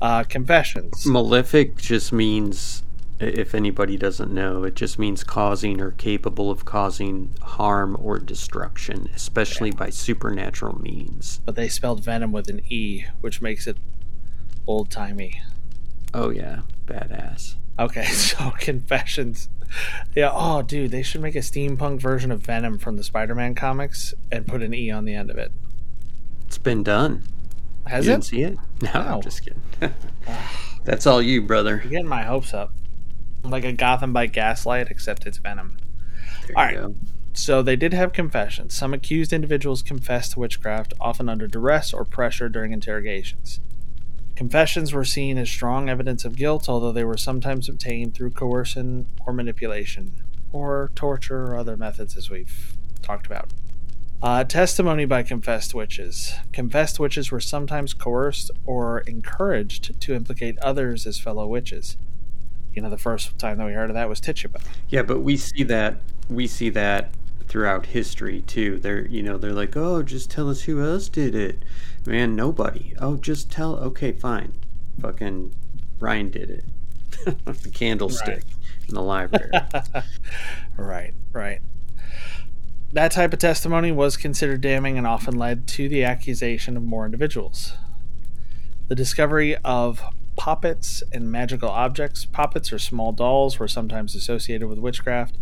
[0.00, 1.04] Uh, confessions.
[1.04, 2.84] Malefic just means,
[3.20, 9.08] if anybody doesn't know, it just means causing or capable of causing harm or destruction,
[9.14, 11.40] especially by supernatural means.
[11.44, 13.76] But they spelled venom with an E, which makes it
[14.66, 15.42] old timey.
[16.14, 17.56] Oh, yeah, badass.
[17.78, 19.48] Okay, so confessions.
[20.14, 23.54] Yeah, oh, dude, they should make a steampunk version of Venom from the Spider Man
[23.54, 25.52] comics and put an E on the end of it.
[26.46, 27.24] It's been done.
[27.86, 28.14] Has you it?
[28.14, 28.58] didn't see it?
[28.82, 29.00] No, No.
[29.00, 29.62] I'm just kidding.
[30.26, 30.52] Ah.
[30.84, 31.80] That's all you, brother.
[31.82, 32.72] You're getting my hopes up.
[33.44, 35.76] Like a Gotham by Gaslight, except it's Venom.
[36.46, 36.74] There All right.
[36.76, 36.94] go.
[37.32, 38.74] So they did have confessions.
[38.74, 43.60] Some accused individuals confessed to witchcraft, often under duress or pressure during interrogations.
[44.34, 49.06] Confessions were seen as strong evidence of guilt, although they were sometimes obtained through coercion
[49.26, 50.12] or manipulation,
[50.52, 53.50] or torture or other methods, as we've talked about.
[54.20, 56.34] Uh, testimony by confessed witches.
[56.52, 61.96] Confessed witches were sometimes coerced or encouraged to implicate others as fellow witches.
[62.78, 64.60] You know, the first time that we heard of that was Tituba.
[64.88, 65.96] Yeah, but we see that
[66.30, 67.10] we see that
[67.48, 68.78] throughout history too.
[68.78, 71.64] They're you know they're like, oh, just tell us who else did it.
[72.06, 72.94] Man, nobody.
[73.00, 73.74] Oh, just tell.
[73.78, 74.52] Okay, fine.
[75.00, 75.52] Fucking
[75.98, 76.64] Ryan did it.
[77.62, 78.88] the candlestick right.
[78.88, 79.50] in the library.
[80.76, 81.60] right, right.
[82.92, 87.06] That type of testimony was considered damning and often led to the accusation of more
[87.06, 87.72] individuals.
[88.86, 90.00] The discovery of
[90.38, 92.24] poppets and magical objects.
[92.24, 95.36] Poppets are small dolls, were sometimes associated with witchcraft.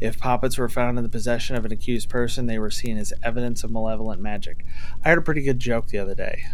[0.00, 3.12] If poppets were found in the possession of an accused person, they were seen as
[3.22, 4.64] evidence of malevolent magic.
[5.04, 6.44] I heard a pretty good joke the other day.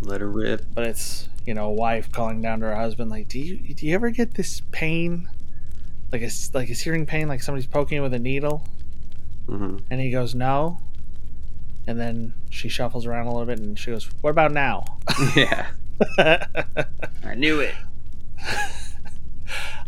[0.00, 0.64] Let her rip.
[0.74, 3.86] But it's you know a wife calling down to her husband like, "Do you do
[3.86, 5.28] you ever get this pain,
[6.12, 8.66] like a like a searing pain, like somebody's poking you with a needle?"
[9.46, 9.78] Mm-hmm.
[9.90, 10.78] And he goes, "No."
[11.86, 14.84] And then she shuffles around a little bit, and she goes, "What about now?"
[15.36, 15.66] Yeah.
[16.18, 17.74] I knew it.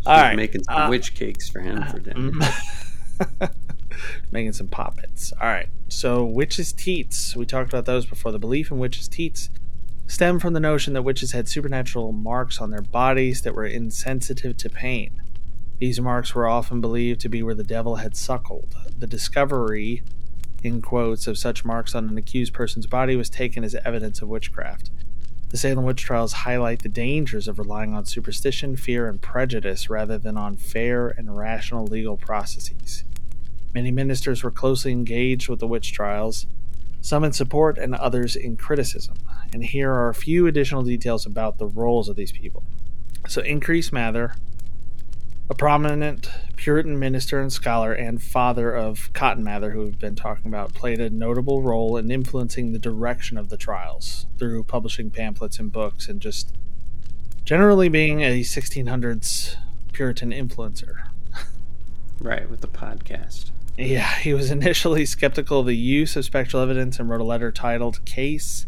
[0.07, 2.31] All right, making some uh, witch cakes for him for dinner.
[2.31, 3.45] Mm-hmm.
[4.33, 5.33] making some poppets.
[5.41, 5.69] All right.
[5.89, 7.37] So witches' teats.
[7.37, 8.33] We talked about those before.
[8.33, 9.51] The belief in witches' teats
[10.07, 14.57] stem from the notion that witches had supernatural marks on their bodies that were insensitive
[14.57, 15.23] to pain.
[15.79, 18.75] These marks were often believed to be where the devil had suckled.
[18.99, 20.03] The discovery,
[20.63, 24.29] in quotes, of such marks on an accused person's body was taken as evidence of
[24.29, 24.91] witchcraft.
[25.51, 30.19] The Salem witch trials highlight the dangers of relying on superstition, fear, and prejudice rather
[30.19, 33.05] than on fair and rational legal processes.
[33.75, 36.47] Many ministers were closely engaged with the witch trials,
[37.01, 39.17] some in support and others in criticism.
[39.53, 42.63] And here are a few additional details about the roles of these people.
[43.27, 44.35] So, Increase Mather,
[45.51, 50.47] a prominent Puritan minister and scholar and father of Cotton Mather, who we've been talking
[50.47, 55.59] about, played a notable role in influencing the direction of the trials through publishing pamphlets
[55.59, 56.53] and books and just
[57.45, 59.57] generally being a 1600s
[59.93, 61.09] Puritan influencer.
[62.21, 63.53] Right, with the podcast.
[63.79, 67.53] Yeah, he was initially skeptical of the use of spectral evidence and wrote a letter
[67.53, 68.67] titled Case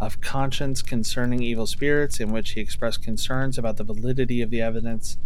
[0.00, 4.60] of Conscience Concerning Evil Spirits, in which he expressed concerns about the validity of the
[4.60, 5.16] evidence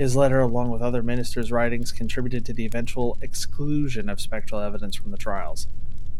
[0.00, 4.96] his letter, along with other ministers' writings, contributed to the eventual exclusion of spectral evidence
[4.96, 5.68] from the trials.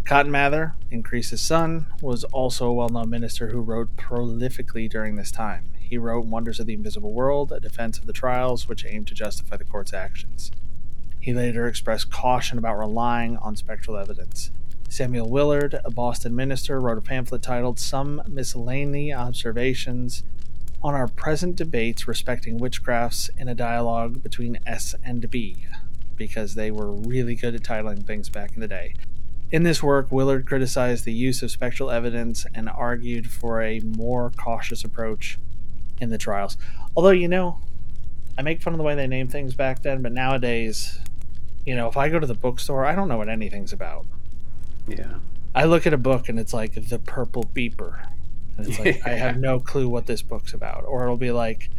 [0.05, 5.31] Cotton Mather, Increase's son, was also a well known minister who wrote prolifically during this
[5.31, 5.73] time.
[5.81, 9.15] He wrote Wonders of the Invisible World, a defense of the trials, which aimed to
[9.15, 10.51] justify the court's actions.
[11.19, 14.51] He later expressed caution about relying on spectral evidence.
[14.91, 20.23] Samuel Willard, a Boston minister, wrote a pamphlet titled Some Miscellany Observations
[20.83, 25.67] on our present debates respecting witchcrafts in a dialogue between S and B,
[26.17, 28.95] because they were really good at titling things back in the day.
[29.51, 34.31] In this work, Willard criticized the use of spectral evidence and argued for a more
[34.31, 35.39] cautious approach
[36.01, 36.57] in the trials.
[36.97, 37.59] Although, you know,
[38.39, 41.01] I make fun of the way they name things back then, but nowadays,
[41.67, 44.07] you know, if I go to the bookstore, I don't know what anything's about.
[44.87, 45.15] Yeah.
[45.55, 48.07] I look at a book and it's like the purple beeper
[48.61, 49.03] and it's like yeah.
[49.07, 51.71] I have no clue what this book's about, or it'll be like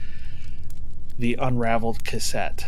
[1.17, 2.65] the unraveled cassette,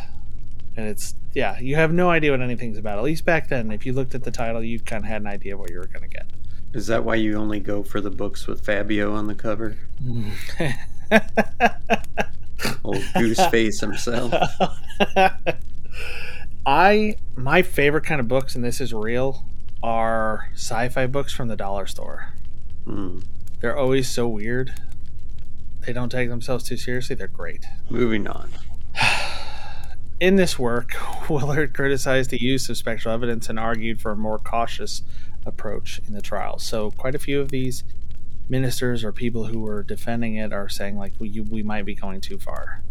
[0.75, 2.97] and it's yeah, you have no idea what anything's about.
[2.97, 5.27] At least back then, if you looked at the title, you kind of had an
[5.27, 6.27] idea of what you were going to get.
[6.73, 9.77] Is that why you only go for the books with Fabio on the cover?
[12.83, 14.33] Old goose face himself.
[16.65, 19.45] I my favorite kind of books, and this is real,
[19.81, 22.33] are sci-fi books from the dollar store.
[22.87, 23.23] Mm.
[23.63, 24.73] They're always so weird.
[25.85, 27.15] They don't take themselves too seriously.
[27.15, 27.65] They're great.
[27.89, 28.49] Moving on.
[30.19, 30.97] In this work,
[31.29, 35.03] Willard criticized the use of spectral evidence and argued for a more cautious
[35.45, 36.59] approach in the trial.
[36.59, 37.85] So, quite a few of these
[38.49, 42.19] ministers or people who were defending it are saying, like, we, we might be going
[42.19, 42.83] too far.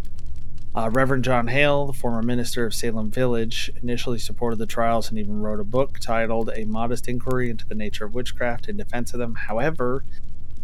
[0.75, 5.19] Uh, Reverend John Hale, the former minister of Salem Village, initially supported the trials and
[5.19, 9.13] even wrote a book titled A Modest Inquiry into the Nature of Witchcraft in defense
[9.13, 9.35] of them.
[9.35, 10.03] However,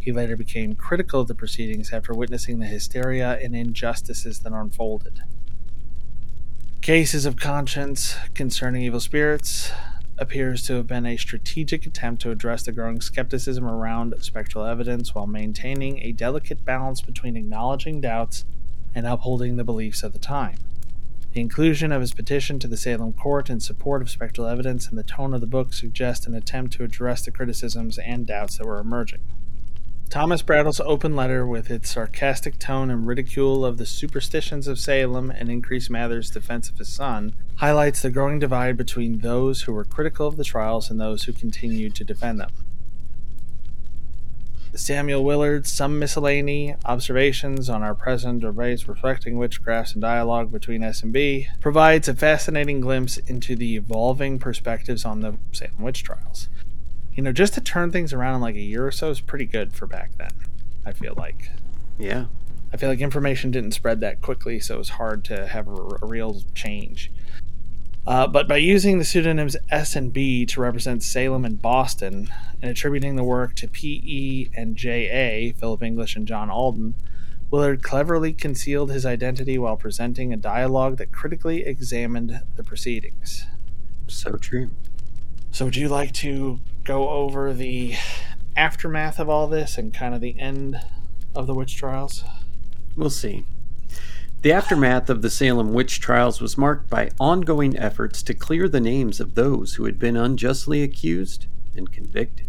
[0.08, 5.20] he later became critical of the proceedings after witnessing the hysteria and injustices that unfolded.
[6.80, 9.70] Cases of conscience concerning evil spirits
[10.16, 15.14] appears to have been a strategic attempt to address the growing skepticism around spectral evidence
[15.14, 18.46] while maintaining a delicate balance between acknowledging doubts
[18.94, 20.56] and upholding the beliefs of the time.
[21.32, 24.96] The inclusion of his petition to the Salem court in support of spectral evidence and
[24.96, 28.66] the tone of the book suggest an attempt to address the criticisms and doubts that
[28.66, 29.20] were emerging.
[30.10, 35.30] Thomas Brattle's open letter, with its sarcastic tone and ridicule of the superstitions of Salem
[35.30, 39.84] and Increase Mather's defense of his son, highlights the growing divide between those who were
[39.84, 42.50] critical of the trials and those who continued to defend them.
[44.74, 51.02] Samuel Willard's Some Miscellany Observations on Our Present Debates Reflecting Witchcrafts and Dialogue Between S
[51.02, 56.48] and B provides a fascinating glimpse into the evolving perspectives on the Salem witch trials
[57.18, 59.44] you know, just to turn things around in like a year or so is pretty
[59.44, 60.30] good for back then.
[60.86, 61.50] I feel like.
[61.98, 62.26] Yeah.
[62.72, 65.72] I feel like information didn't spread that quickly, so it was hard to have a,
[66.00, 67.10] a real change.
[68.06, 72.28] Uh, but by using the pseudonyms S and B to represent Salem and Boston,
[72.62, 74.50] and attributing the work to P.E.
[74.54, 76.94] and J.A., Philip English and John Alden,
[77.50, 83.44] Willard cleverly concealed his identity while presenting a dialogue that critically examined the proceedings.
[84.06, 84.70] So true.
[85.50, 87.94] So, would you like to go over the
[88.56, 90.80] aftermath of all this and kind of the end
[91.34, 92.24] of the witch trials?
[92.96, 93.44] We'll see.
[94.40, 98.80] The aftermath of the Salem witch trials was marked by ongoing efforts to clear the
[98.80, 101.44] names of those who had been unjustly accused
[101.76, 102.46] and convicted.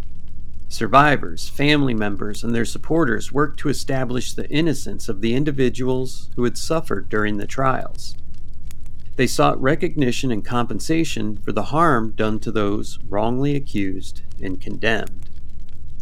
[0.69, 6.45] Survivors, family members, and their supporters worked to establish the innocence of the individuals who
[6.45, 8.15] had suffered during the trials.
[9.15, 15.29] They sought recognition and compensation for the harm done to those wrongly accused and condemned.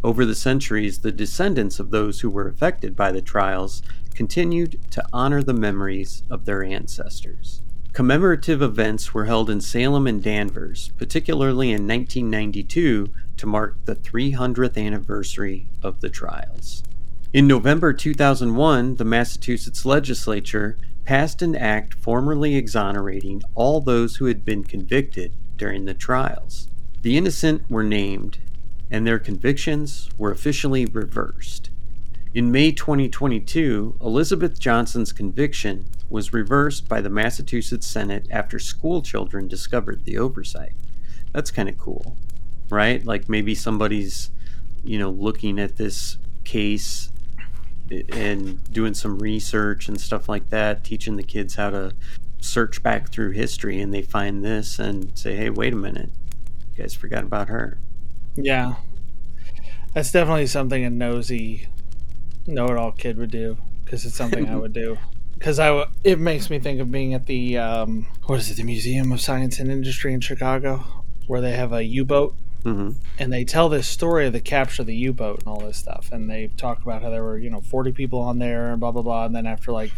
[0.03, 3.81] Over the centuries, the descendants of those who were affected by the trials
[4.13, 7.61] continued to honor the memories of their ancestors.
[7.93, 14.77] Commemorative events were held in Salem and Danvers, particularly in 1992 to mark the 300th
[14.77, 16.83] anniversary of the trials.
[17.33, 20.77] In November 2001, the Massachusetts legislature
[21.07, 26.67] passed an act formally exonerating all those who had been convicted during the trials.
[27.01, 28.39] The innocent were named,
[28.91, 31.69] and their convictions were officially reversed.
[32.33, 39.47] In May 2022, Elizabeth Johnson's conviction was reversed by the Massachusetts Senate after school children
[39.47, 40.73] discovered the oversight.
[41.31, 42.17] That's kind of cool,
[42.69, 43.05] right?
[43.05, 44.29] Like maybe somebody's,
[44.83, 47.13] you know, looking at this case
[48.09, 51.93] and doing some research and stuff like that, teaching the kids how to
[52.39, 56.09] search back through history, and they find this and say, hey, wait a minute,
[56.75, 57.77] you guys forgot about her.
[58.35, 58.75] Yeah.
[59.93, 61.67] That's definitely something a nosy
[62.45, 64.97] know-it-all kid would do because it's something I would do.
[65.37, 68.57] Because I, w- it makes me think of being at the um, what is it,
[68.57, 70.83] the Museum of Science and Industry in Chicago,
[71.27, 72.35] where they have a U-boat,
[72.67, 72.89] Mm-hmm.
[73.19, 76.09] and they tell this story of the capture of the U-boat and all this stuff,
[76.11, 78.91] and they talk about how there were you know forty people on there and blah
[78.91, 79.91] blah blah, and then after like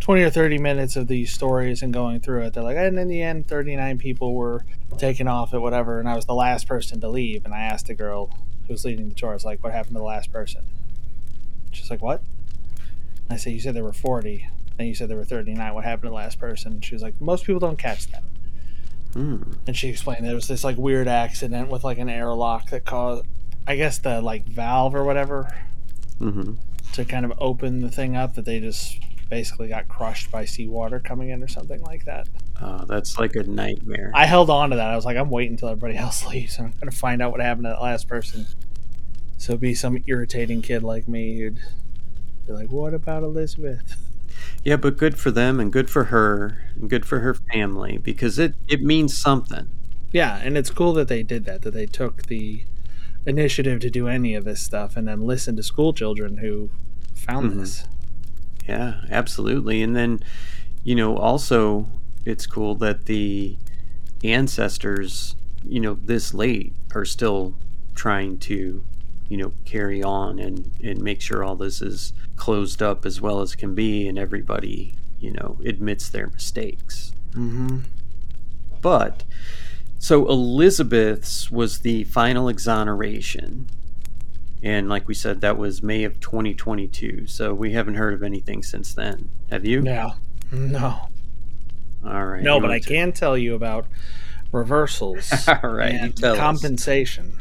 [0.00, 3.08] twenty or thirty minutes of these stories and going through it, they're like, and in
[3.08, 4.64] the end, thirty nine people were
[4.96, 7.86] taken off at whatever, and I was the last person to leave, and I asked
[7.86, 8.30] the girl
[8.66, 10.64] who was leading the tour, I was like, what happened to the last person?
[11.72, 12.22] She's like, what?
[13.28, 14.48] I said, you said there were 40.
[14.76, 15.74] Then you said there were 39.
[15.74, 16.80] What happened to the last person?
[16.80, 18.24] She was like, most people don't catch them.
[19.14, 19.56] Mm.
[19.66, 23.24] And she explained there was this like weird accident with like an airlock that caused,
[23.66, 25.48] I guess the like valve or whatever
[26.20, 26.52] Mm-hmm.
[26.92, 28.98] to kind of open the thing up that they just
[29.28, 32.28] basically got crushed by seawater coming in or something like that.
[32.62, 34.12] Oh, that's like a nightmare.
[34.14, 34.90] I held on to that.
[34.90, 36.56] I was like, I'm waiting until everybody else leaves.
[36.58, 38.46] I'm going to find out what happened to that last person.
[39.38, 41.58] So be some irritating kid like me who'd
[42.46, 43.96] be like, what about Elizabeth?
[44.64, 48.38] Yeah, but good for them and good for her and good for her family because
[48.38, 49.68] it, it means something.
[50.12, 52.62] Yeah, and it's cool that they did that, that they took the
[53.26, 56.70] initiative to do any of this stuff and then listen to school children who
[57.14, 57.60] found Mhm.
[57.60, 57.84] this.
[58.68, 59.82] Yeah, absolutely.
[59.82, 60.20] And then,
[60.82, 61.88] you know, also
[62.24, 63.56] it's cool that the
[64.22, 67.54] ancestors, you know, this late are still
[67.94, 68.82] trying to,
[69.34, 73.40] you know, carry on and, and make sure all this is closed up as well
[73.40, 77.10] as can be and everybody, you know, admits their mistakes.
[77.32, 77.78] Mm-hmm.
[78.80, 79.24] But
[79.98, 83.66] so Elizabeth's was the final exoneration.
[84.62, 87.26] And like we said, that was May of 2022.
[87.26, 89.30] So we haven't heard of anything since then.
[89.50, 89.80] Have you?
[89.82, 90.12] No.
[90.52, 91.08] No.
[92.06, 92.40] All right.
[92.40, 93.86] No, but I to- can tell you about
[94.52, 96.38] reversals All right, you and tell us.
[96.38, 97.40] compensation.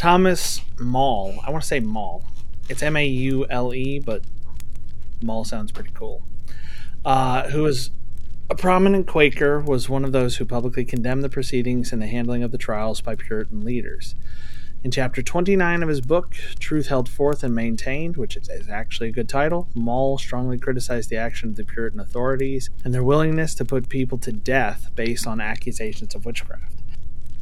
[0.00, 2.24] Thomas Maule, I want to say Maule.
[2.70, 4.22] It's M A U L E, but
[5.20, 6.22] Maule sounds pretty cool.
[7.04, 7.90] Uh, who is
[8.48, 12.42] a prominent Quaker, was one of those who publicly condemned the proceedings and the handling
[12.42, 14.14] of the trials by Puritan leaders.
[14.82, 19.12] In chapter 29 of his book, Truth Held Forth and Maintained, which is actually a
[19.12, 23.66] good title, Maul strongly criticized the action of the Puritan authorities and their willingness to
[23.66, 26.79] put people to death based on accusations of witchcraft.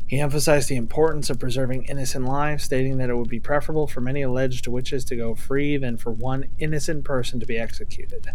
[0.08, 4.00] He emphasized the importance of preserving innocent lives, stating that it would be preferable for
[4.00, 8.30] many alleged witches to go free than for one innocent person to be executed.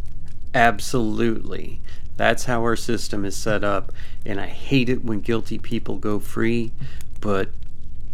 [0.54, 1.82] Absolutely.
[2.16, 3.92] That's how our system is set up.
[4.24, 6.72] And I hate it when guilty people go free,
[7.20, 7.50] but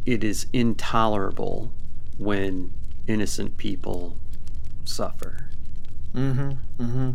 [0.06, 1.74] it is intolerable
[2.18, 2.72] when
[3.08, 4.16] innocent people
[4.86, 5.50] suffer.
[6.16, 6.52] Mm-hmm.
[6.82, 7.12] Mm-hmm.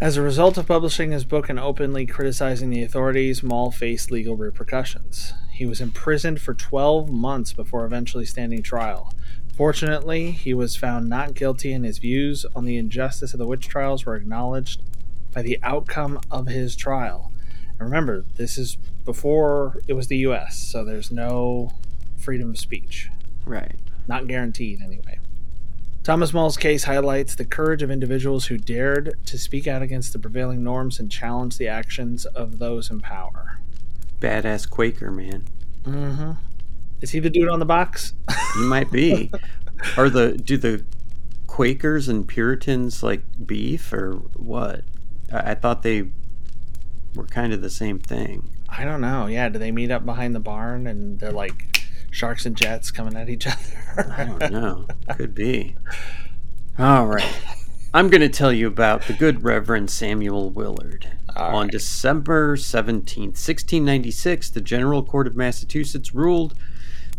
[0.00, 4.36] As a result of publishing his book and openly criticizing the authorities, Maul faced legal
[4.36, 5.34] repercussions.
[5.52, 9.12] He was imprisoned for 12 months before eventually standing trial,
[9.60, 13.68] Fortunately, he was found not guilty, and his views on the injustice of the witch
[13.68, 14.80] trials were acknowledged
[15.34, 17.30] by the outcome of his trial.
[17.72, 21.72] And remember, this is before it was the U.S., so there's no
[22.16, 23.10] freedom of speech.
[23.44, 23.76] Right.
[24.08, 25.18] Not guaranteed, anyway.
[26.10, 30.18] Thomas Maule's case highlights the courage of individuals who dared to speak out against the
[30.18, 33.60] prevailing norms and challenge the actions of those in power.
[34.18, 35.44] Badass Quaker, man.
[35.84, 36.32] Mm-hmm.
[37.00, 38.14] Is he the dude on the box?
[38.56, 39.30] He might be.
[39.96, 40.84] Are the do the
[41.46, 44.82] Quakers and Puritans like beef or what?
[45.32, 46.08] I, I thought they
[47.14, 48.50] were kind of the same thing.
[48.68, 49.28] I don't know.
[49.28, 51.79] Yeah, do they meet up behind the barn and they're like
[52.10, 54.12] sharks and jets coming at each other?
[54.16, 54.86] I don't know.
[55.16, 55.76] Could be.
[56.78, 57.40] All right.
[57.92, 61.08] I'm going to tell you about the good Reverend Samuel Willard.
[61.34, 61.72] All On right.
[61.72, 66.54] December 17th, 1696, the General Court of Massachusetts ruled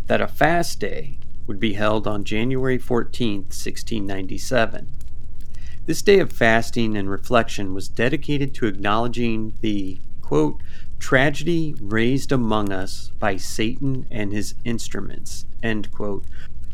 [0.08, 4.88] that a fast day would be held on January 14th, 1697.
[5.86, 10.62] This day of fasting and reflection was dedicated to acknowledging the, quote,
[11.02, 16.24] tragedy raised among us by Satan and his instruments, end quote,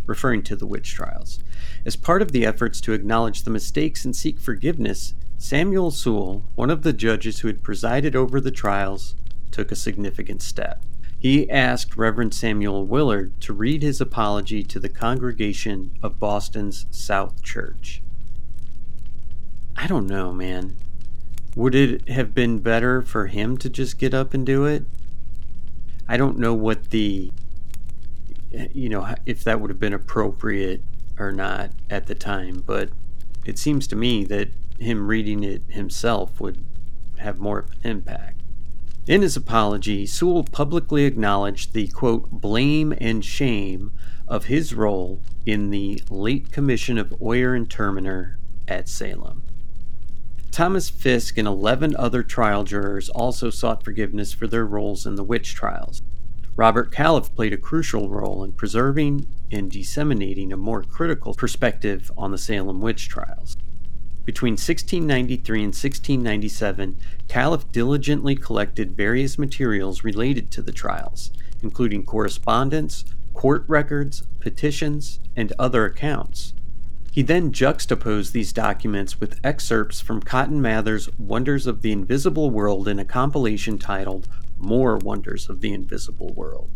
[0.06, 1.40] referring to the witch trials.
[1.86, 6.70] As part of the efforts to acknowledge the mistakes and seek forgiveness, Samuel Sewall, one
[6.70, 9.16] of the judges who had presided over the trials,
[9.50, 10.84] took a significant step.
[11.18, 17.42] He asked Reverend Samuel Willard to read his apology to the congregation of Boston's South
[17.44, 18.02] Church.
[19.78, 20.76] I don't know, man.
[21.58, 24.84] Would it have been better for him to just get up and do it?
[26.08, 27.32] I don't know what the,
[28.52, 30.84] you know, if that would have been appropriate
[31.18, 32.92] or not at the time, but
[33.44, 36.64] it seems to me that him reading it himself would
[37.18, 38.40] have more impact.
[39.08, 43.92] In his apology, Sewall publicly acknowledged the quote, blame and shame
[44.28, 48.38] of his role in the late commission of Oyer and Terminer
[48.68, 49.42] at Salem.
[50.58, 55.24] Thomas Fisk and 11 other trial jurors also sought forgiveness for their roles in the
[55.24, 56.02] witch trials.
[56.56, 62.32] Robert Calef played a crucial role in preserving and disseminating a more critical perspective on
[62.32, 63.56] the Salem witch trials.
[64.26, 66.98] Between 1693 and 1697,
[67.28, 71.30] Calef diligently collected various materials related to the trials,
[71.62, 73.06] including correspondence,
[73.36, 76.56] court records, petitions, and other accounts.
[77.18, 82.88] He then juxtaposed these documents with excerpts from Cotton Mather's Wonders of the Invisible World
[82.88, 84.28] in a compilation titled
[84.60, 86.70] More Wonders of the Invisible World.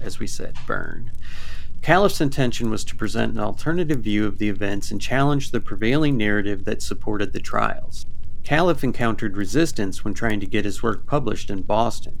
[0.00, 1.10] As we said, burn.
[1.82, 6.16] Calef's intention was to present an alternative view of the events and challenge the prevailing
[6.16, 8.06] narrative that supported the trials.
[8.44, 12.20] Califf encountered resistance when trying to get his work published in Boston.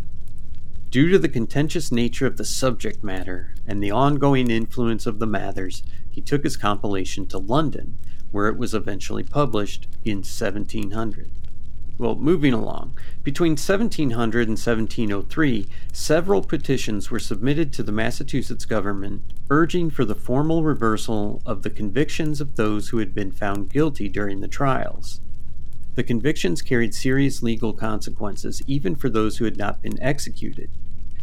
[0.90, 5.26] Due to the contentious nature of the subject matter and the ongoing influence of the
[5.26, 5.84] Mathers,
[6.14, 7.98] he took his compilation to London,
[8.30, 11.28] where it was eventually published in 1700.
[11.98, 12.96] Well, moving along.
[13.24, 20.14] Between 1700 and 1703, several petitions were submitted to the Massachusetts government urging for the
[20.14, 25.20] formal reversal of the convictions of those who had been found guilty during the trials.
[25.96, 30.70] The convictions carried serious legal consequences, even for those who had not been executed.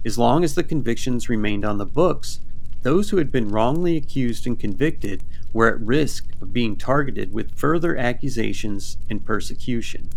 [0.04, 2.42] As long as the convictions remained on the books,
[2.84, 5.24] those who had been wrongly accused and convicted
[5.54, 10.10] were at risk of being targeted with further accusations and persecution.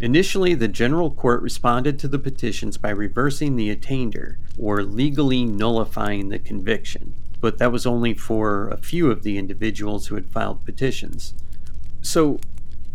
[0.00, 6.30] Initially, the General Court responded to the petitions by reversing the attainder, or legally nullifying
[6.30, 10.64] the conviction, but that was only for a few of the individuals who had filed
[10.64, 11.34] petitions.
[12.00, 12.40] So,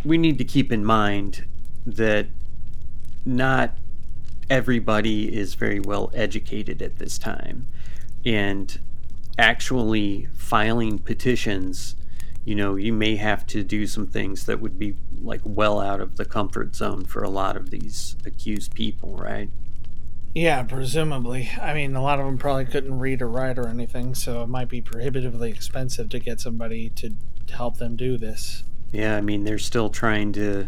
[0.04, 1.46] we need to keep in mind
[1.86, 2.28] that
[3.24, 3.78] not
[4.50, 7.68] everybody is very well educated at this time.
[8.26, 8.80] And
[9.38, 11.96] actually filing petitions,
[12.44, 16.02] you know, you may have to do some things that would be like well out
[16.02, 19.50] of the comfort zone for a lot of these accused people, right?
[20.34, 21.50] Yeah, presumably.
[21.62, 24.50] I mean, a lot of them probably couldn't read or write or anything, so it
[24.50, 27.14] might be prohibitively expensive to get somebody to
[27.52, 28.64] help them do this.
[28.92, 30.68] Yeah, I mean, they're still trying to,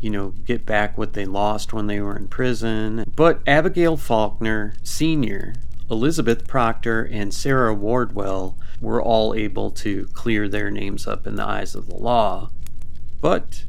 [0.00, 3.04] you know, get back what they lost when they were in prison.
[3.16, 5.54] But Abigail Faulkner Sr.,
[5.90, 11.44] Elizabeth Proctor, and Sarah Wardwell were all able to clear their names up in the
[11.44, 12.50] eyes of the law.
[13.20, 13.64] But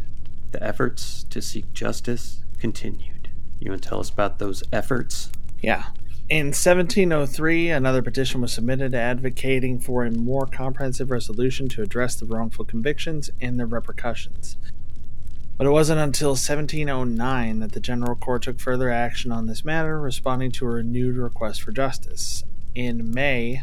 [0.51, 3.29] the efforts to seek justice continued.
[3.59, 5.31] You want to tell us about those efforts?
[5.61, 5.87] Yeah.
[6.29, 12.25] In 1703, another petition was submitted advocating for a more comprehensive resolution to address the
[12.25, 14.55] wrongful convictions and their repercussions.
[15.61, 20.01] But it wasn't until 1709 that the General Court took further action on this matter,
[20.01, 22.43] responding to a renewed request for justice.
[22.73, 23.61] In May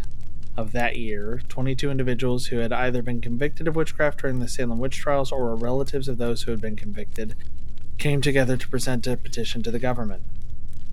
[0.56, 4.78] of that year, 22 individuals who had either been convicted of witchcraft during the Salem
[4.78, 7.34] witch trials or were relatives of those who had been convicted
[7.98, 10.22] came together to present a petition to the government.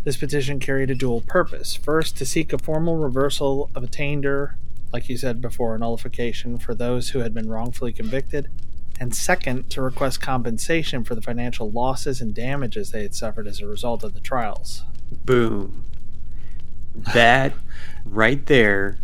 [0.05, 1.75] This petition carried a dual purpose.
[1.75, 4.57] First, to seek a formal reversal of attainder,
[4.91, 8.49] like you said before, a nullification for those who had been wrongfully convicted,
[8.99, 13.59] and second, to request compensation for the financial losses and damages they had suffered as
[13.59, 14.83] a result of the trials.
[15.25, 15.85] Boom.
[17.13, 17.53] That
[18.05, 18.97] right there.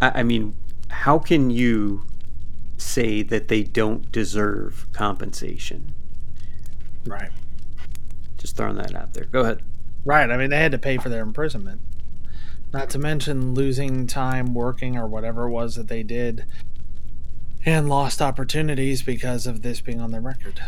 [0.00, 0.54] I, I mean,
[0.88, 2.04] how can you
[2.76, 5.94] say that they don't deserve compensation?
[7.04, 7.30] Right.
[8.38, 9.24] Just throwing that out there.
[9.24, 9.62] Go ahead.
[10.04, 10.30] Right.
[10.30, 11.80] I mean, they had to pay for their imprisonment.
[12.72, 16.44] Not to mention losing time working or whatever it was that they did
[17.66, 20.60] and lost opportunities because of this being on their record.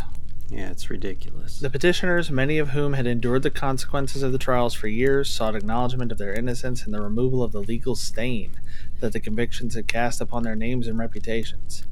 [0.50, 1.60] Yeah, it's ridiculous.
[1.60, 5.54] The petitioners, many of whom had endured the consequences of the trials for years, sought
[5.54, 8.58] acknowledgement of their innocence and the removal of the legal stain
[8.98, 11.84] that the convictions had cast upon their names and reputations.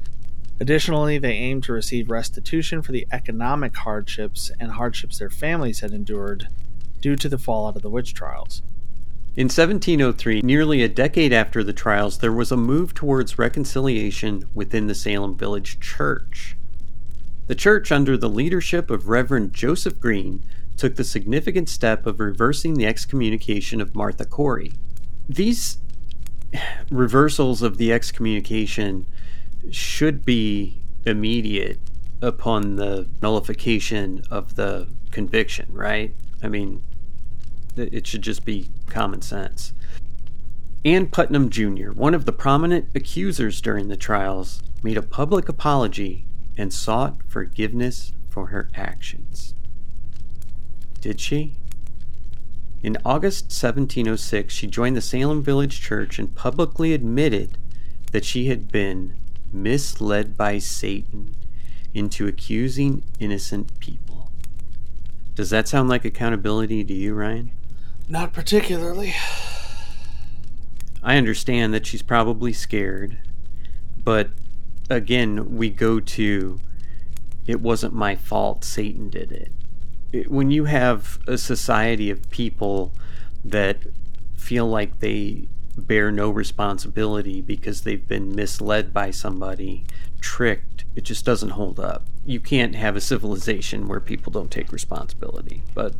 [0.59, 5.91] Additionally, they aimed to receive restitution for the economic hardships and hardships their families had
[5.91, 6.47] endured
[6.99, 8.61] due to the fallout of the witch trials.
[9.37, 14.87] In 1703, nearly a decade after the trials, there was a move towards reconciliation within
[14.87, 16.57] the Salem Village Church.
[17.45, 20.43] The church, under the leadership of Reverend Joseph Green,
[20.75, 24.73] took the significant step of reversing the excommunication of Martha Corey.
[25.29, 25.77] These
[26.89, 29.05] reversals of the excommunication
[29.69, 31.77] should be immediate
[32.23, 36.15] upon the nullification of the conviction, right?
[36.41, 36.81] I mean,
[37.77, 39.73] it should just be common sense.
[40.85, 46.25] Ann Putnam Jr., one of the prominent accusers during the trials, made a public apology
[46.57, 49.53] and sought forgiveness for her actions.
[51.01, 51.53] Did she?
[52.83, 57.57] In August 1706, she joined the Salem Village Church and publicly admitted
[58.11, 59.15] that she had been
[59.51, 61.35] misled by Satan
[61.93, 64.31] into accusing innocent people.
[65.35, 67.51] Does that sound like accountability to you, Ryan?
[68.09, 69.13] Not particularly.
[71.03, 73.19] I understand that she's probably scared,
[74.03, 74.29] but
[74.89, 76.59] again, we go to
[77.45, 79.51] it wasn't my fault, Satan did it.
[80.11, 80.29] it.
[80.29, 82.93] When you have a society of people
[83.43, 83.77] that
[84.35, 85.47] feel like they
[85.77, 89.85] bear no responsibility because they've been misled by somebody,
[90.19, 92.03] tricked, it just doesn't hold up.
[92.25, 95.63] You can't have a civilization where people don't take responsibility.
[95.73, 95.93] But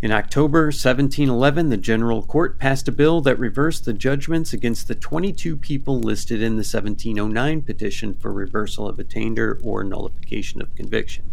[0.00, 4.94] in October 1711, the General Court passed a bill that reversed the judgments against the
[4.94, 11.24] 22 people listed in the 1709 petition for reversal of attainder or nullification of conviction.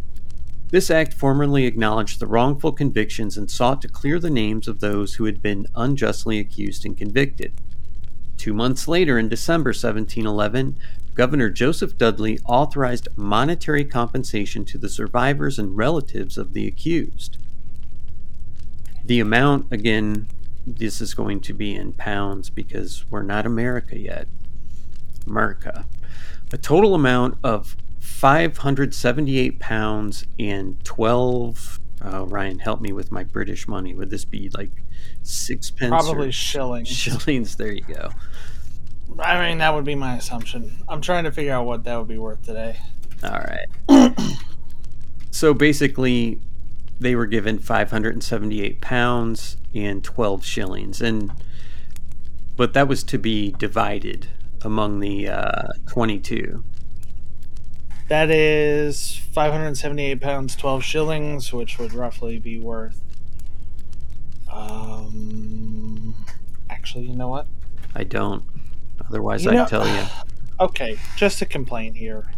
[0.72, 5.16] This act formally acknowledged the wrongful convictions and sought to clear the names of those
[5.16, 7.54] who had been unjustly accused and convicted.
[8.36, 10.76] Two months later, in December 1711,
[11.14, 17.38] Governor Joseph Dudley authorized monetary compensation to the survivors and relatives of the accused.
[19.06, 20.28] The amount, again,
[20.66, 24.28] this is going to be in pounds because we're not America yet.
[25.28, 25.86] America.
[26.52, 31.80] A total amount of 578 pounds and 12.
[32.04, 33.94] Uh, Ryan, help me with my British money.
[33.94, 34.72] Would this be like
[35.24, 35.90] six pence?
[35.90, 36.88] Probably shillings.
[36.88, 37.56] Shillings.
[37.56, 38.12] There you go.
[39.20, 40.78] I mean, that would be my assumption.
[40.88, 42.78] I'm trying to figure out what that would be worth today.
[43.24, 43.40] All
[43.90, 44.18] right.
[45.32, 46.40] so basically,
[47.00, 51.32] they were given 578 pounds and 12 shillings, and
[52.56, 54.28] but that was to be divided
[54.62, 56.64] among the uh, 22.
[58.08, 63.02] That is 578 pounds, 12 shillings, which would roughly be worth.
[64.52, 66.16] Um,
[66.70, 67.48] actually, you know what?
[67.94, 68.44] I don't.
[69.08, 70.04] Otherwise, You I'd know- tell you.
[70.58, 72.32] Okay, just a complaint here.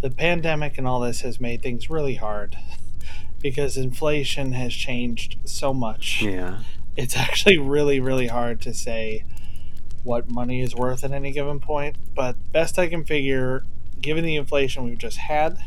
[0.00, 2.56] The pandemic and all this has made things really hard
[3.44, 6.22] because inflation has changed so much.
[6.22, 6.60] Yeah.
[6.96, 9.26] It's actually really, really hard to say
[10.02, 11.96] what money is worth at any given point.
[12.14, 13.66] But best I can figure,
[14.00, 15.58] given the inflation we've just had,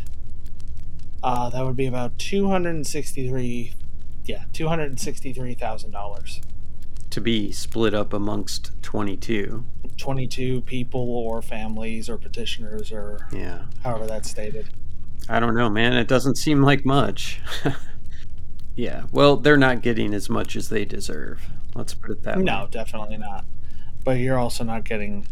[1.21, 3.73] uh, that would be about two hundred and sixty-three.
[4.25, 6.41] Yeah, two hundred and sixty-three thousand dollars.
[7.11, 9.65] To be split up amongst 22.
[9.97, 13.65] Twenty-two people or families or petitioners or Yeah.
[13.83, 14.69] however that's stated.
[15.29, 15.93] I don't know, man.
[15.93, 17.41] It doesn't seem like much.
[18.75, 19.03] yeah.
[19.11, 21.49] Well, they're not getting as much as they deserve.
[21.75, 22.43] Let's put it that way.
[22.43, 23.45] No, definitely not.
[24.03, 25.27] But you're also not getting,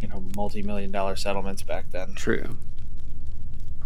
[0.00, 2.14] you know, multi-million dollar settlements back then.
[2.14, 2.56] True.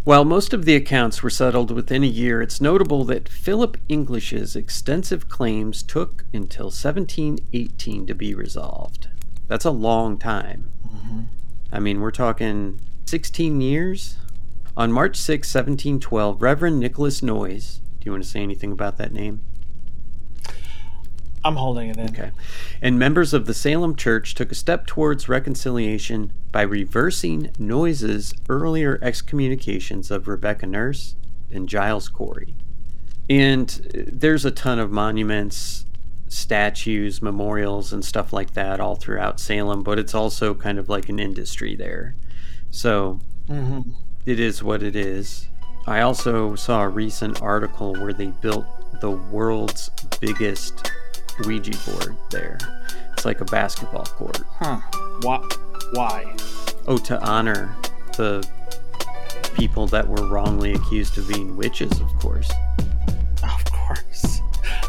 [0.05, 4.55] While most of the accounts were settled within a year, it's notable that Philip English's
[4.55, 9.07] extensive claims took until 1718 to be resolved.
[9.47, 10.69] That's a long time.
[10.87, 11.21] Mm-hmm.
[11.71, 14.17] I mean, we're talking 16 years.
[14.77, 17.79] On March 6, 1712, Reverend Nicholas Noyes.
[17.99, 19.41] Do you want to say anything about that name?
[21.43, 22.09] I'm holding it in.
[22.09, 22.31] Okay.
[22.81, 28.99] And members of the Salem Church took a step towards reconciliation by reversing Noyes's earlier
[29.01, 31.15] excommunications of Rebecca Nurse
[31.51, 32.55] and Giles Corey.
[33.29, 35.85] And there's a ton of monuments,
[36.27, 41.09] statues, memorials, and stuff like that all throughout Salem, but it's also kind of like
[41.09, 42.15] an industry there.
[42.71, 43.19] So
[43.49, 43.91] Mm-hmm.
[44.25, 45.47] It is what it is.
[45.87, 48.65] I also saw a recent article where they built
[48.99, 50.91] the world's biggest
[51.45, 52.57] Ouija board there.
[53.13, 54.41] It's like a basketball court.
[54.59, 54.79] Huh.
[55.21, 55.47] Why?
[55.93, 56.35] Why?
[56.87, 57.75] Oh, to honor
[58.17, 58.47] the
[59.53, 62.51] people that were wrongly accused of being witches, of course.
[63.43, 64.41] Of course.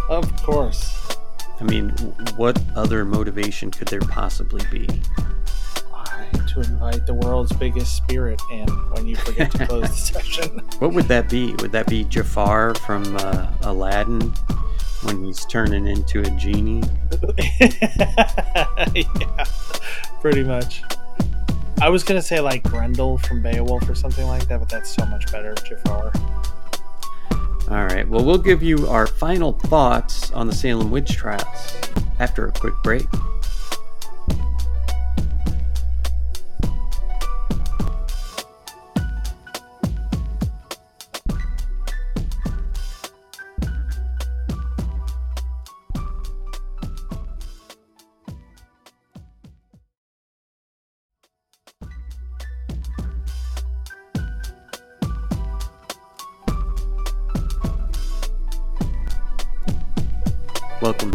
[0.08, 1.16] Of course.
[1.60, 1.90] I mean,
[2.36, 4.88] what other motivation could there possibly be?
[6.54, 10.58] To invite the world's biggest spirit in when you forget to close the session.
[10.78, 11.54] What would that be?
[11.56, 14.32] Would that be Jafar from uh, Aladdin
[15.02, 16.82] when he's turning into a genie?
[18.94, 19.44] yeah,
[20.20, 20.82] pretty much.
[21.82, 25.04] I was gonna say like Grendel from Beowulf or something like that, but that's so
[25.06, 26.12] much better, Jafar.
[27.68, 28.08] All right.
[28.08, 31.76] Well, we'll give you our final thoughts on the Salem witch trials
[32.20, 33.06] after a quick break.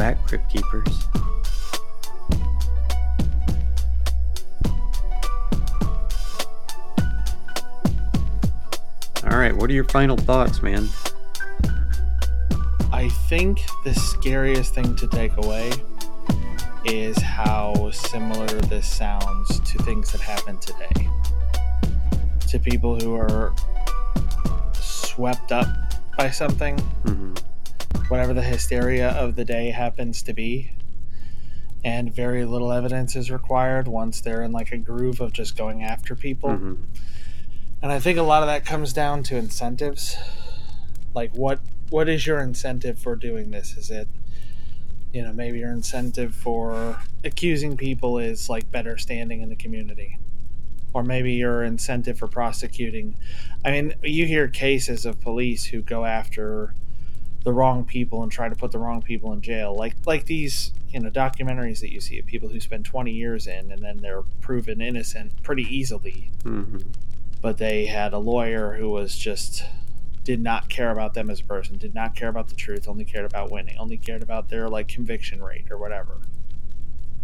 [0.02, 1.08] Back, Crypt Keepers.
[9.24, 10.88] All right, what are your final thoughts, man?
[12.92, 15.72] I think the scariest thing to take away
[16.86, 21.10] is how similar this sounds to things that happen today.
[22.48, 23.54] To people who are
[24.74, 25.68] swept up
[26.18, 27.36] by something, hmm
[28.12, 30.70] whatever the hysteria of the day happens to be,
[31.82, 35.82] and very little evidence is required once they're in like a groove of just going
[35.82, 36.52] after people.
[36.58, 36.74] hmm
[37.82, 40.18] And I think a lot of that comes down to incentives.
[41.14, 43.78] Like what what is your incentive for doing this?
[43.78, 44.10] Is it
[45.14, 50.18] you know, maybe your incentive for accusing people is like better standing in the community.
[50.94, 53.16] Or maybe your incentive for prosecuting.
[53.64, 56.74] I mean, you hear cases of police who go after
[57.44, 59.76] the wrong people and try to put the wrong people in jail.
[59.76, 63.48] Like like these, you know, documentaries that you see of people who spend 20 years
[63.48, 66.78] in and then they're proven innocent pretty easily hmm
[67.42, 69.66] but they had a lawyer who was just
[70.24, 73.04] did not care about them as a person, did not care about the truth, only
[73.04, 76.20] cared about winning, only cared about their like conviction rate or whatever.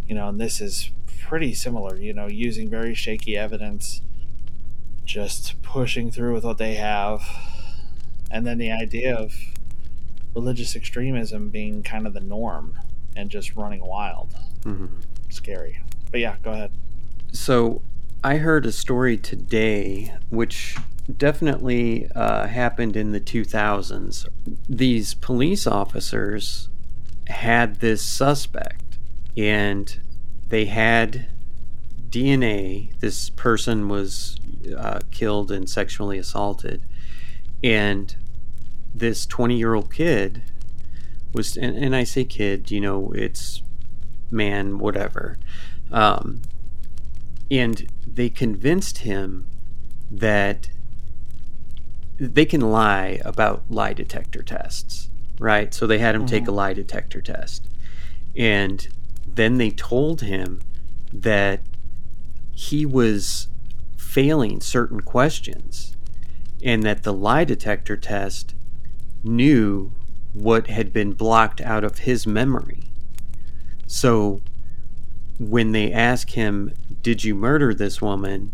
[0.08, 0.90] You know, and this is
[1.20, 4.02] pretty similar, you know, using very shaky evidence,
[5.04, 7.22] just pushing through with what they have.
[8.30, 9.34] And then the idea of
[10.38, 12.78] religious extremism being kind of the norm
[13.16, 14.28] and just running wild.
[14.62, 14.86] hmm
[15.30, 15.80] Scary.
[16.10, 16.70] But yeah, go ahead.
[17.32, 17.82] So,
[18.24, 20.76] I heard a story today which
[21.16, 24.26] definitely uh, happened in the 2000s.
[24.68, 26.68] These police officers
[27.26, 28.98] had this suspect,
[29.36, 30.00] and
[30.48, 31.28] they had
[32.10, 32.98] DNA.
[33.00, 34.36] This person was
[34.76, 36.82] uh, killed and sexually assaulted,
[37.62, 38.16] and
[38.98, 40.42] this 20 year old kid
[41.32, 43.62] was, and, and I say kid, you know, it's
[44.30, 45.38] man, whatever.
[45.90, 46.42] Um,
[47.50, 49.46] and they convinced him
[50.10, 50.70] that
[52.18, 55.72] they can lie about lie detector tests, right?
[55.72, 57.66] So they had him take a lie detector test.
[58.36, 58.88] And
[59.26, 60.60] then they told him
[61.12, 61.60] that
[62.52, 63.48] he was
[63.96, 65.96] failing certain questions
[66.62, 68.54] and that the lie detector test
[69.22, 69.92] knew
[70.32, 72.82] what had been blocked out of his memory.
[73.86, 74.40] So
[75.38, 78.52] when they ask him, Did you murder this woman?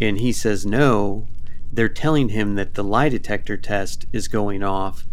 [0.00, 1.28] and he says no,
[1.72, 5.04] they're telling him that the lie detector test is going off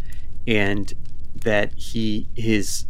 [0.47, 0.93] and
[1.35, 2.85] that he his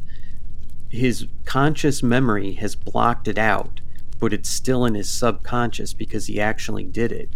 [0.90, 3.82] his conscious memory has blocked it out
[4.18, 7.30] but it's still in his subconscious because he actually did it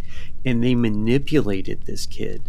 [0.44, 2.41] and they manipulated this kid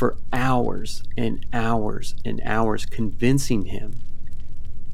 [0.00, 4.00] for hours and hours and hours convincing him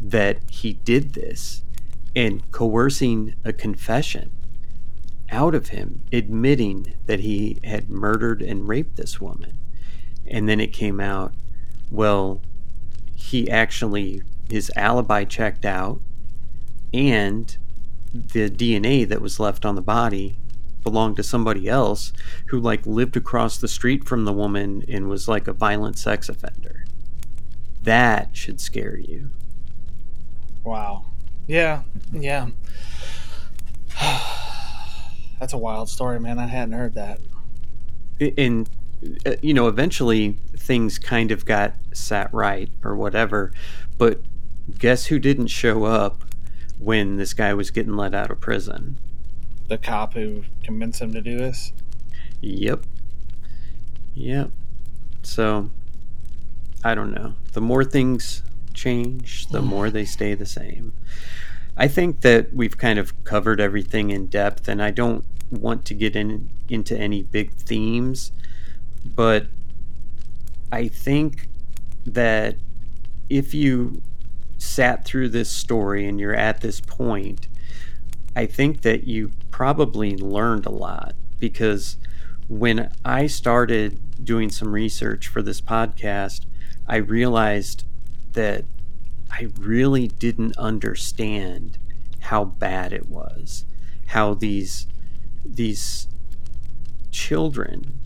[0.01, 1.63] that he did this
[2.17, 4.33] and coercing a confession
[5.31, 9.57] out of him, admitting that he had murdered and raped this woman.
[10.27, 11.33] And then it came out,
[11.89, 12.41] well,
[13.15, 16.01] he actually, his alibi checked out,
[16.93, 17.57] and
[18.13, 20.35] the DNA that was left on the body
[20.87, 22.13] belonged to somebody else
[22.47, 26.29] who like lived across the street from the woman and was like a violent sex
[26.29, 26.85] offender.
[27.83, 29.31] That should scare you.
[30.63, 31.07] Wow.
[31.49, 31.83] Yeah.
[32.13, 32.51] Yeah.
[35.41, 36.39] That's a wild story, man.
[36.39, 37.19] I hadn't heard that.
[38.39, 38.71] And
[39.27, 43.53] uh, you know, eventually things kind of got sat right or whatever,
[43.99, 44.21] but
[44.79, 46.23] guess who didn't show up
[46.79, 49.01] when this guy was getting let out of prison?
[49.69, 51.73] The cop who convinced him to do this?
[52.41, 52.85] Yep.
[54.15, 54.51] Yep.
[55.23, 55.71] So,
[56.85, 57.35] I don't know.
[57.53, 58.43] The more things
[58.75, 59.67] change, the hmm.
[59.67, 60.93] more they stay the same.
[61.77, 65.95] I think that we've kind of covered everything in depth, and I don't want to
[65.95, 68.33] get in into any big themes,
[69.05, 69.47] but
[70.73, 71.49] I think
[72.07, 72.57] that
[73.29, 74.03] if you
[74.59, 77.49] sat through this story and you're at this point,
[78.35, 81.97] I think that you probably learned a lot because
[82.47, 86.45] when I started doing some research for this podcast,
[86.87, 87.87] I realized
[88.35, 88.67] that
[89.31, 91.79] I really didn't understand
[92.21, 93.65] how bad it was,
[94.09, 94.89] how these
[95.43, 96.07] these
[97.11, 97.99] children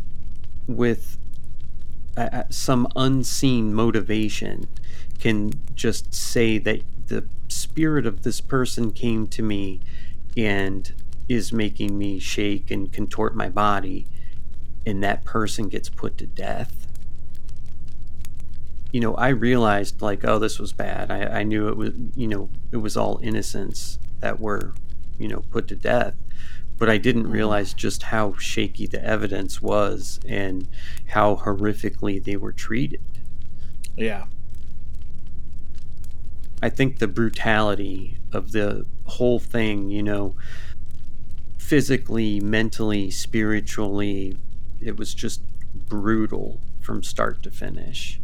[0.69, 1.19] with
[2.17, 4.69] uh, some unseen motivation
[5.19, 9.81] can just say that the spirit of this person came to me
[10.37, 10.93] and
[11.31, 14.05] is making me shake and contort my body
[14.85, 16.89] and that person gets put to death.
[18.91, 21.13] You know i realized like oh this was bad.
[21.13, 24.75] I, I knew it was you know it was all innocents that were
[25.19, 26.15] you know put to death.
[26.79, 27.33] But i didn't mm-hmm.
[27.33, 30.67] realize just how shaky the evidence was and
[31.11, 33.03] how horrifically they were treated.
[33.97, 34.25] Yeah.
[36.61, 40.35] I think the brutality of the whole thing, you know,
[41.71, 44.37] physically, mentally, spiritually,
[44.81, 45.41] it was just
[45.89, 48.21] brutal from start to finish.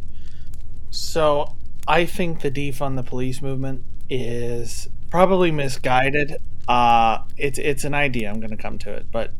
[0.89, 1.55] So,
[1.87, 6.35] I think the defund the police movement is probably misguided.
[6.67, 8.29] Uh it's it's an idea.
[8.29, 9.31] I'm going to come to it, but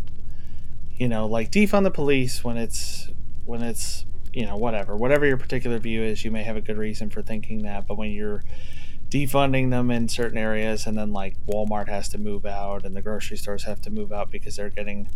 [0.96, 3.10] you know, like defund the police when it's
[3.46, 6.78] when it's you know whatever whatever your particular view is you may have a good
[6.78, 8.44] reason for thinking that but when you're
[9.10, 13.02] defunding them in certain areas and then like Walmart has to move out and the
[13.02, 15.10] grocery stores have to move out because they're getting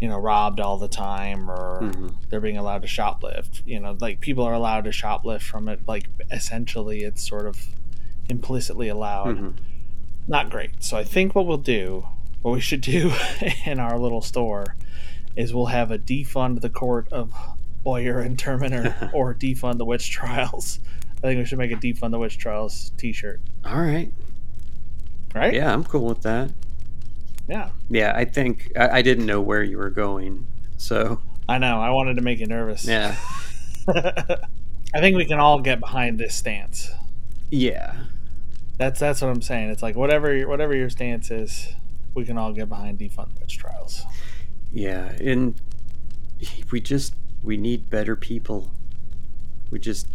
[0.00, 2.08] you know robbed all the time or mm-hmm.
[2.28, 5.80] they're being allowed to shoplift you know like people are allowed to shoplift from it
[5.86, 7.66] like essentially it's sort of
[8.28, 9.50] implicitly allowed mm-hmm.
[10.26, 12.06] not great so i think what we'll do
[12.40, 13.12] what we should do
[13.66, 14.74] in our little store
[15.36, 17.32] is we'll have a defund the court of
[17.86, 20.78] Oyer and Terminer or defund the witch trials
[21.22, 23.40] I think we should make a defund the witch trials T-shirt.
[23.64, 24.12] All right.
[25.34, 25.54] Right?
[25.54, 26.50] Yeah, I'm cool with that.
[27.48, 27.70] Yeah.
[27.88, 30.46] Yeah, I think I, I didn't know where you were going,
[30.78, 32.84] so I know I wanted to make you nervous.
[32.84, 33.16] Yeah.
[33.88, 36.90] I think we can all get behind this stance.
[37.50, 37.94] Yeah.
[38.78, 39.70] That's that's what I'm saying.
[39.70, 41.68] It's like whatever your, whatever your stance is,
[42.14, 44.02] we can all get behind defund witch trials.
[44.72, 45.54] Yeah, and
[46.70, 48.70] we just we need better people.
[49.70, 50.06] We just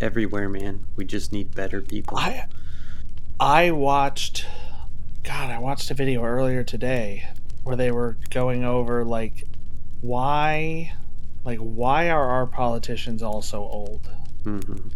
[0.00, 0.86] everywhere, man.
[0.96, 2.18] We just need better people.
[2.18, 2.46] I
[3.40, 4.46] I watched
[5.22, 7.28] God, I watched a video earlier today
[7.62, 9.44] where they were going over like
[10.00, 10.92] why
[11.44, 14.10] like why are our politicians all so old?
[14.44, 14.88] Mm-hmm.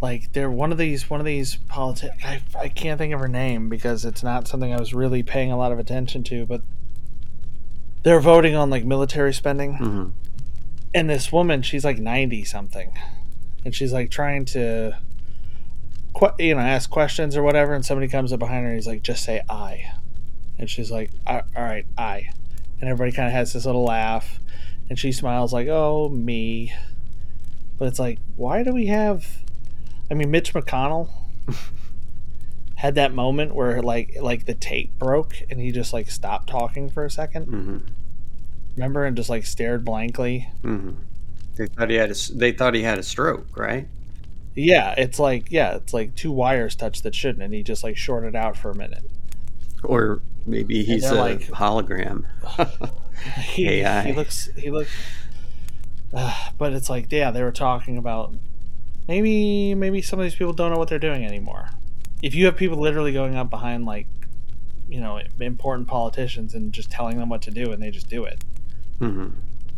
[0.00, 3.28] Like they're one of these one of these politi- I, I can't think of her
[3.28, 6.62] name because it's not something I was really paying a lot of attention to, but
[8.02, 9.72] they're voting on like military spending.
[9.74, 10.08] Mm-hmm.
[10.94, 12.92] And this woman, she's like 90 something
[13.64, 14.96] and she's like trying to
[16.38, 19.02] you know ask questions or whatever and somebody comes up behind her and he's like
[19.02, 19.92] just say i.
[20.58, 22.30] And she's like all right i.
[22.80, 24.38] And everybody kind of has this little laugh
[24.88, 26.72] and she smiles like oh me.
[27.78, 29.26] But it's like why do we have
[30.10, 31.10] i mean mitch mcconnell
[32.78, 36.88] had that moment where like like the tape broke and he just like stopped talking
[36.88, 37.78] for a 2nd mm-hmm.
[38.76, 40.48] remember and just like stared blankly?
[40.62, 40.92] Mm-hmm.
[41.58, 43.86] They thought he had a, they thought he had a stroke, right?
[44.54, 47.96] Yeah, it's like yeah, it's like two wires touched that shouldn't, and he just like
[47.96, 49.04] shorted out for a minute.
[49.84, 52.24] Or maybe he's a like, hologram.
[53.42, 54.02] he, AI.
[54.02, 54.90] he looks he looks.
[56.14, 58.34] Uh, but it's like yeah, they were talking about
[59.06, 61.70] maybe maybe some of these people don't know what they're doing anymore.
[62.22, 64.06] if you have people literally going up behind like
[64.88, 68.24] you know important politicians and just telling them what to do and they just do
[68.24, 68.42] it
[68.98, 69.28] hmm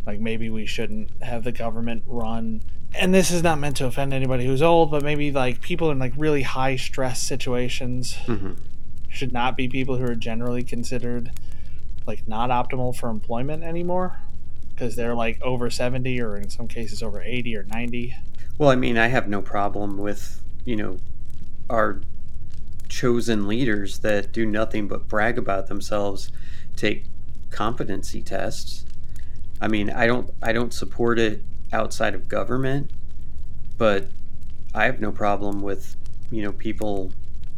[0.05, 2.61] like maybe we shouldn't have the government run.
[2.93, 5.99] And this is not meant to offend anybody who's old but maybe like people in
[5.99, 8.53] like really high stress situations hmm
[9.11, 11.31] should not be people who are generally considered
[12.07, 14.17] like not optimal for employment anymore.
[14.69, 18.15] Because they're like over 70 or in some cases over 80 or 90
[18.57, 20.97] Well, I mean, I have no problem with, you know,
[21.69, 22.01] our
[22.89, 26.31] chosen leaders that do nothing but brag about themselves
[26.75, 27.05] take
[27.49, 28.85] competency tests.
[29.61, 32.89] I mean, I don't I don't support it outside of government,
[33.77, 34.07] but
[34.73, 35.95] I have no problem with,
[36.31, 37.11] you know, people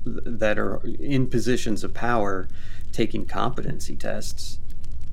[0.03, 2.47] th- that are in positions of power
[2.91, 4.59] taking competency tests,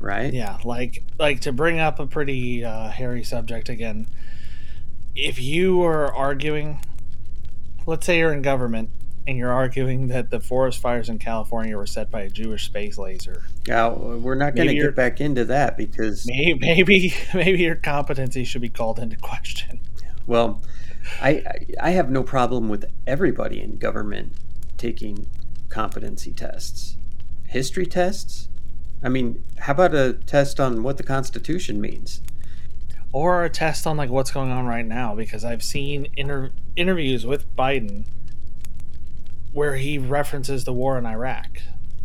[0.01, 0.32] right?
[0.32, 4.09] Yeah, like like to bring up a pretty uh, hairy subject again.
[5.14, 6.80] If you are arguing,
[7.86, 8.91] let's say you're in government
[9.31, 12.99] and you're arguing that the forest fires in California were set by a Jewish space
[12.99, 17.76] laser, Now, we're not going to get back into that because maybe maybe maybe your
[17.76, 19.81] competency should be called into question.
[20.26, 20.61] Well,
[21.22, 24.33] I I- I have no problem with everybody in government
[24.76, 25.28] taking
[25.68, 26.97] competency tests,
[27.47, 28.49] history tests.
[29.03, 32.20] I mean, how about a test on what the Constitution means?
[33.12, 37.24] Or a test on like what's going on right now, because I've seen inter- interviews
[37.24, 38.05] with Biden
[39.53, 41.63] where he references the war in Iraq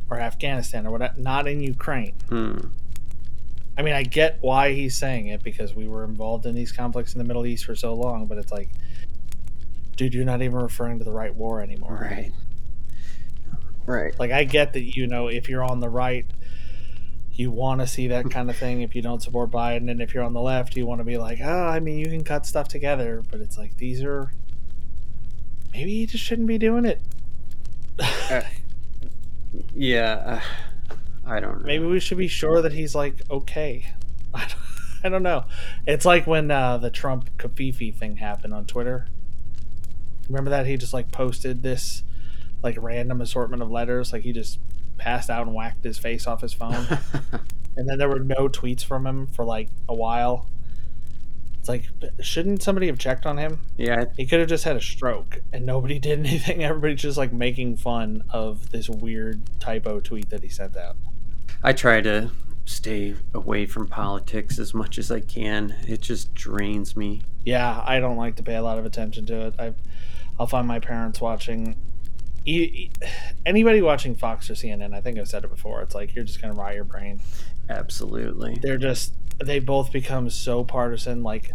[0.10, 2.16] or Afghanistan or whatever, not in Ukraine.
[2.30, 2.58] Hmm.
[3.78, 7.14] I mean, I get why he's saying it because we were involved in these conflicts
[7.14, 8.70] in the Middle East for so long, but it's like,
[9.98, 12.00] dude, you're not even referring to the right war anymore.
[12.02, 12.32] Right.
[13.86, 14.18] Right.
[14.18, 16.26] Like, I get that, you know, if you're on the right,
[17.34, 19.91] you want to see that kind of thing if you don't support Biden.
[19.91, 22.08] And if you're on the left, you want to be like, oh, I mean, you
[22.08, 23.24] can cut stuff together.
[23.30, 24.32] But it's like, these are.
[25.74, 27.02] Maybe you just shouldn't be doing it.
[29.74, 30.14] Yeah.
[30.26, 31.66] Uh, I don't know.
[31.66, 33.93] Maybe we should be sure that he's like okay.
[34.34, 34.56] I don't,
[35.04, 35.46] I don't know.
[35.86, 39.08] It's like when uh, the Trump covfefe thing happened on Twitter.
[40.28, 42.04] Remember that he just like posted this
[42.64, 44.60] like random assortment of letters, like he just
[44.98, 46.88] passed out and whacked his face off his phone,
[47.78, 50.48] and then there were no tweets from him for like a while.
[51.66, 51.89] It's like,
[52.22, 53.59] shouldn't somebody have checked on him?
[53.76, 54.05] yeah.
[54.16, 56.63] He could have just had a stroke, and nobody did anything.
[56.63, 60.95] Everybody's just like making fun of this weird typo tweet that he sent out.
[61.63, 62.30] I try to
[62.66, 65.76] stay away from politics as much as I can.
[65.88, 67.24] It just drains me.
[67.43, 69.55] Yeah, I don't like to pay a lot of attention to it.
[69.57, 69.74] I,
[70.39, 71.78] I'll find my parents watching.
[73.43, 75.82] Anybody watching Fox or CNN, I think I've said it before.
[75.82, 77.22] It's like you're just gonna rot your brain.
[77.68, 78.59] Absolutely.
[78.61, 79.13] They're just
[79.43, 81.23] they both become so partisan.
[81.23, 81.51] Like,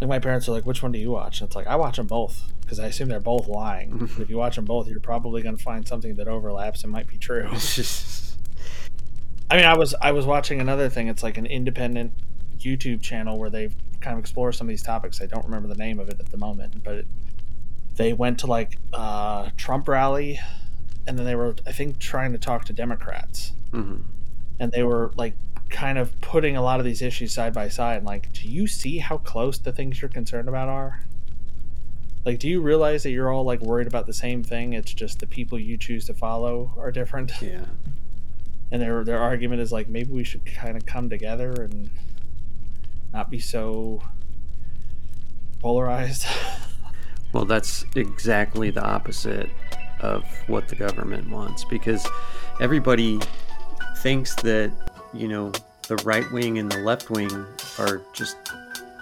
[0.00, 1.96] like my parents are like, "Which one do you watch?" And it's like I watch
[1.96, 3.98] them both because I assume they're both lying.
[3.98, 7.08] But if you watch them both, you're probably gonna find something that overlaps and might
[7.08, 7.48] be true.
[7.52, 8.26] It's just
[9.48, 11.08] I mean, I was I was watching another thing.
[11.08, 12.12] It's like an independent
[12.58, 15.20] YouTube channel where they kind of explore some of these topics.
[15.20, 17.06] I don't remember the name of it at the moment, but it,
[17.94, 20.40] they went to like uh, Trump rally,
[21.06, 24.02] and then they were I think trying to talk to Democrats, mhm.
[24.58, 25.34] and they were like
[25.68, 27.98] kind of putting a lot of these issues side by side.
[27.98, 31.02] And like, do you see how close the things you're concerned about are?
[32.24, 34.72] Like, do you realize that you're all like worried about the same thing?
[34.72, 37.64] It's just the people you choose to follow are different yeah.
[38.72, 41.88] and their their argument is like maybe we should kind of come together and
[43.12, 44.02] not be so
[45.60, 46.26] polarized.
[47.32, 49.50] Well, that's exactly the opposite
[50.00, 52.06] of what the government wants because
[52.60, 53.20] everybody
[53.98, 54.72] thinks that,
[55.18, 55.52] you know,
[55.88, 57.30] the right wing and the left wing
[57.78, 58.36] are just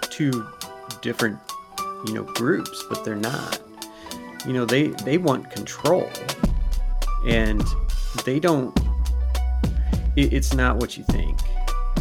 [0.01, 0.47] two
[1.01, 1.39] different,
[2.05, 3.59] you know, groups, but they're not.
[4.45, 6.09] You know, they they want control.
[7.25, 7.63] And
[8.23, 8.77] they don't
[10.15, 11.39] it, it's not what you think.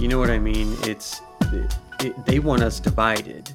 [0.00, 0.76] You know what I mean?
[0.82, 1.20] It's
[1.52, 3.52] it, it, they want us divided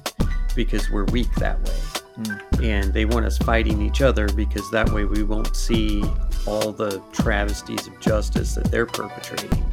[0.54, 2.62] because we're weak that way hmm.
[2.64, 6.02] and they want us fighting each other because that way we won't see
[6.46, 9.64] all the travesties of justice that they're perpetrating.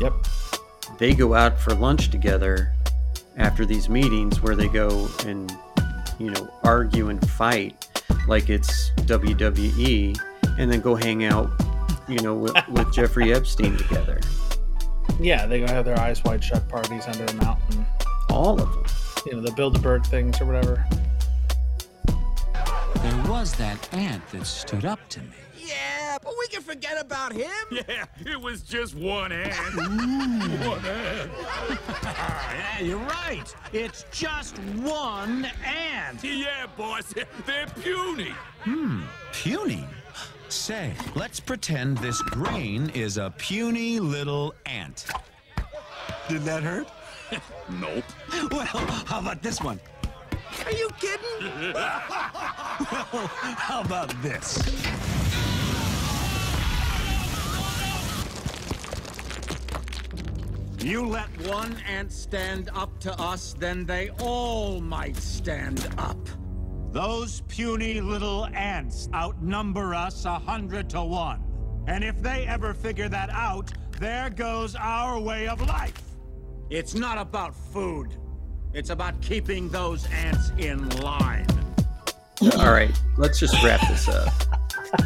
[0.00, 0.12] Yep.
[0.98, 2.72] They go out for lunch together
[3.36, 5.54] after these meetings where they go and,
[6.18, 7.86] you know, argue and fight
[8.26, 10.18] like it's WWE
[10.58, 11.50] and then go hang out,
[12.08, 14.20] you know, with, with Jeffrey Epstein together.
[15.20, 17.86] Yeah, they go have their eyes wide shut parties under a mountain.
[18.30, 18.84] All of them.
[19.26, 20.84] You know, the Bilderberg things or whatever.
[22.06, 25.45] There was that ant that stood up to me.
[25.66, 25.74] Yeah,
[26.16, 27.50] Yeah, but we can forget about him.
[27.70, 29.54] Yeah, it was just one ant.
[29.76, 31.30] one ant.
[32.02, 33.54] yeah, you're right.
[33.72, 36.22] It's just one ant.
[36.24, 37.12] Yeah, boss.
[37.44, 38.32] They're puny.
[38.64, 39.02] Hmm,
[39.32, 39.84] puny?
[40.48, 45.06] Say, let's pretend this grain is a puny little ant.
[46.28, 46.88] Did that hurt?
[47.68, 48.04] nope.
[48.50, 49.80] Well, how about this one?
[50.64, 51.72] Are you kidding?
[51.74, 51.98] well,
[53.66, 54.58] how about this?
[60.78, 66.18] You let one ant stand up to us, then they all might stand up.
[66.92, 71.42] Those puny little ants outnumber us a hundred to one.
[71.86, 76.02] And if they ever figure that out, there goes our way of life.
[76.70, 78.16] It's not about food.
[78.72, 81.46] It's about keeping those ants in line.
[82.58, 84.55] All right, let's just wrap this up.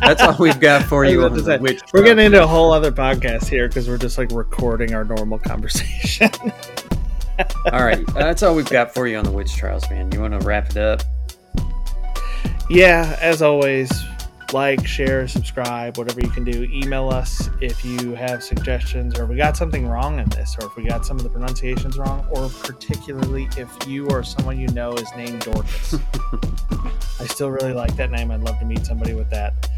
[0.01, 1.20] That's all we've got for you.
[1.61, 5.05] Witch we're getting into a whole other podcast here because we're just like recording our
[5.05, 6.31] normal conversation.
[7.72, 10.11] all right, uh, that's all we've got for you on the witch trials, man.
[10.12, 11.03] You want to wrap it up?
[12.68, 13.91] Yeah, as always,
[14.53, 16.64] like, share, subscribe, whatever you can do.
[16.72, 20.76] Email us if you have suggestions or we got something wrong in this, or if
[20.76, 24.93] we got some of the pronunciations wrong, or particularly if you or someone you know
[24.95, 25.97] is named Dorcas.
[27.20, 28.30] I still really like that name.
[28.30, 29.68] I'd love to meet somebody with that.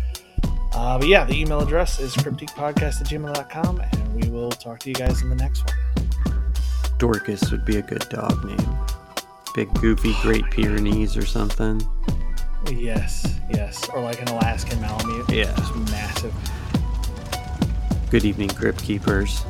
[0.72, 4.88] Uh, but yeah, the email address is cryptiquepodcast at gmail.com, and we will talk to
[4.88, 6.52] you guys in the next one.
[6.98, 8.78] Dorcas would be a good dog name.
[9.54, 11.82] Big, goofy Great Pyrenees or something.
[12.70, 13.88] Yes, yes.
[13.90, 15.28] Or like an Alaskan Malamute.
[15.28, 15.54] Yeah.
[15.56, 16.34] Just massive.
[18.10, 19.44] Good evening, Crypt Keepers.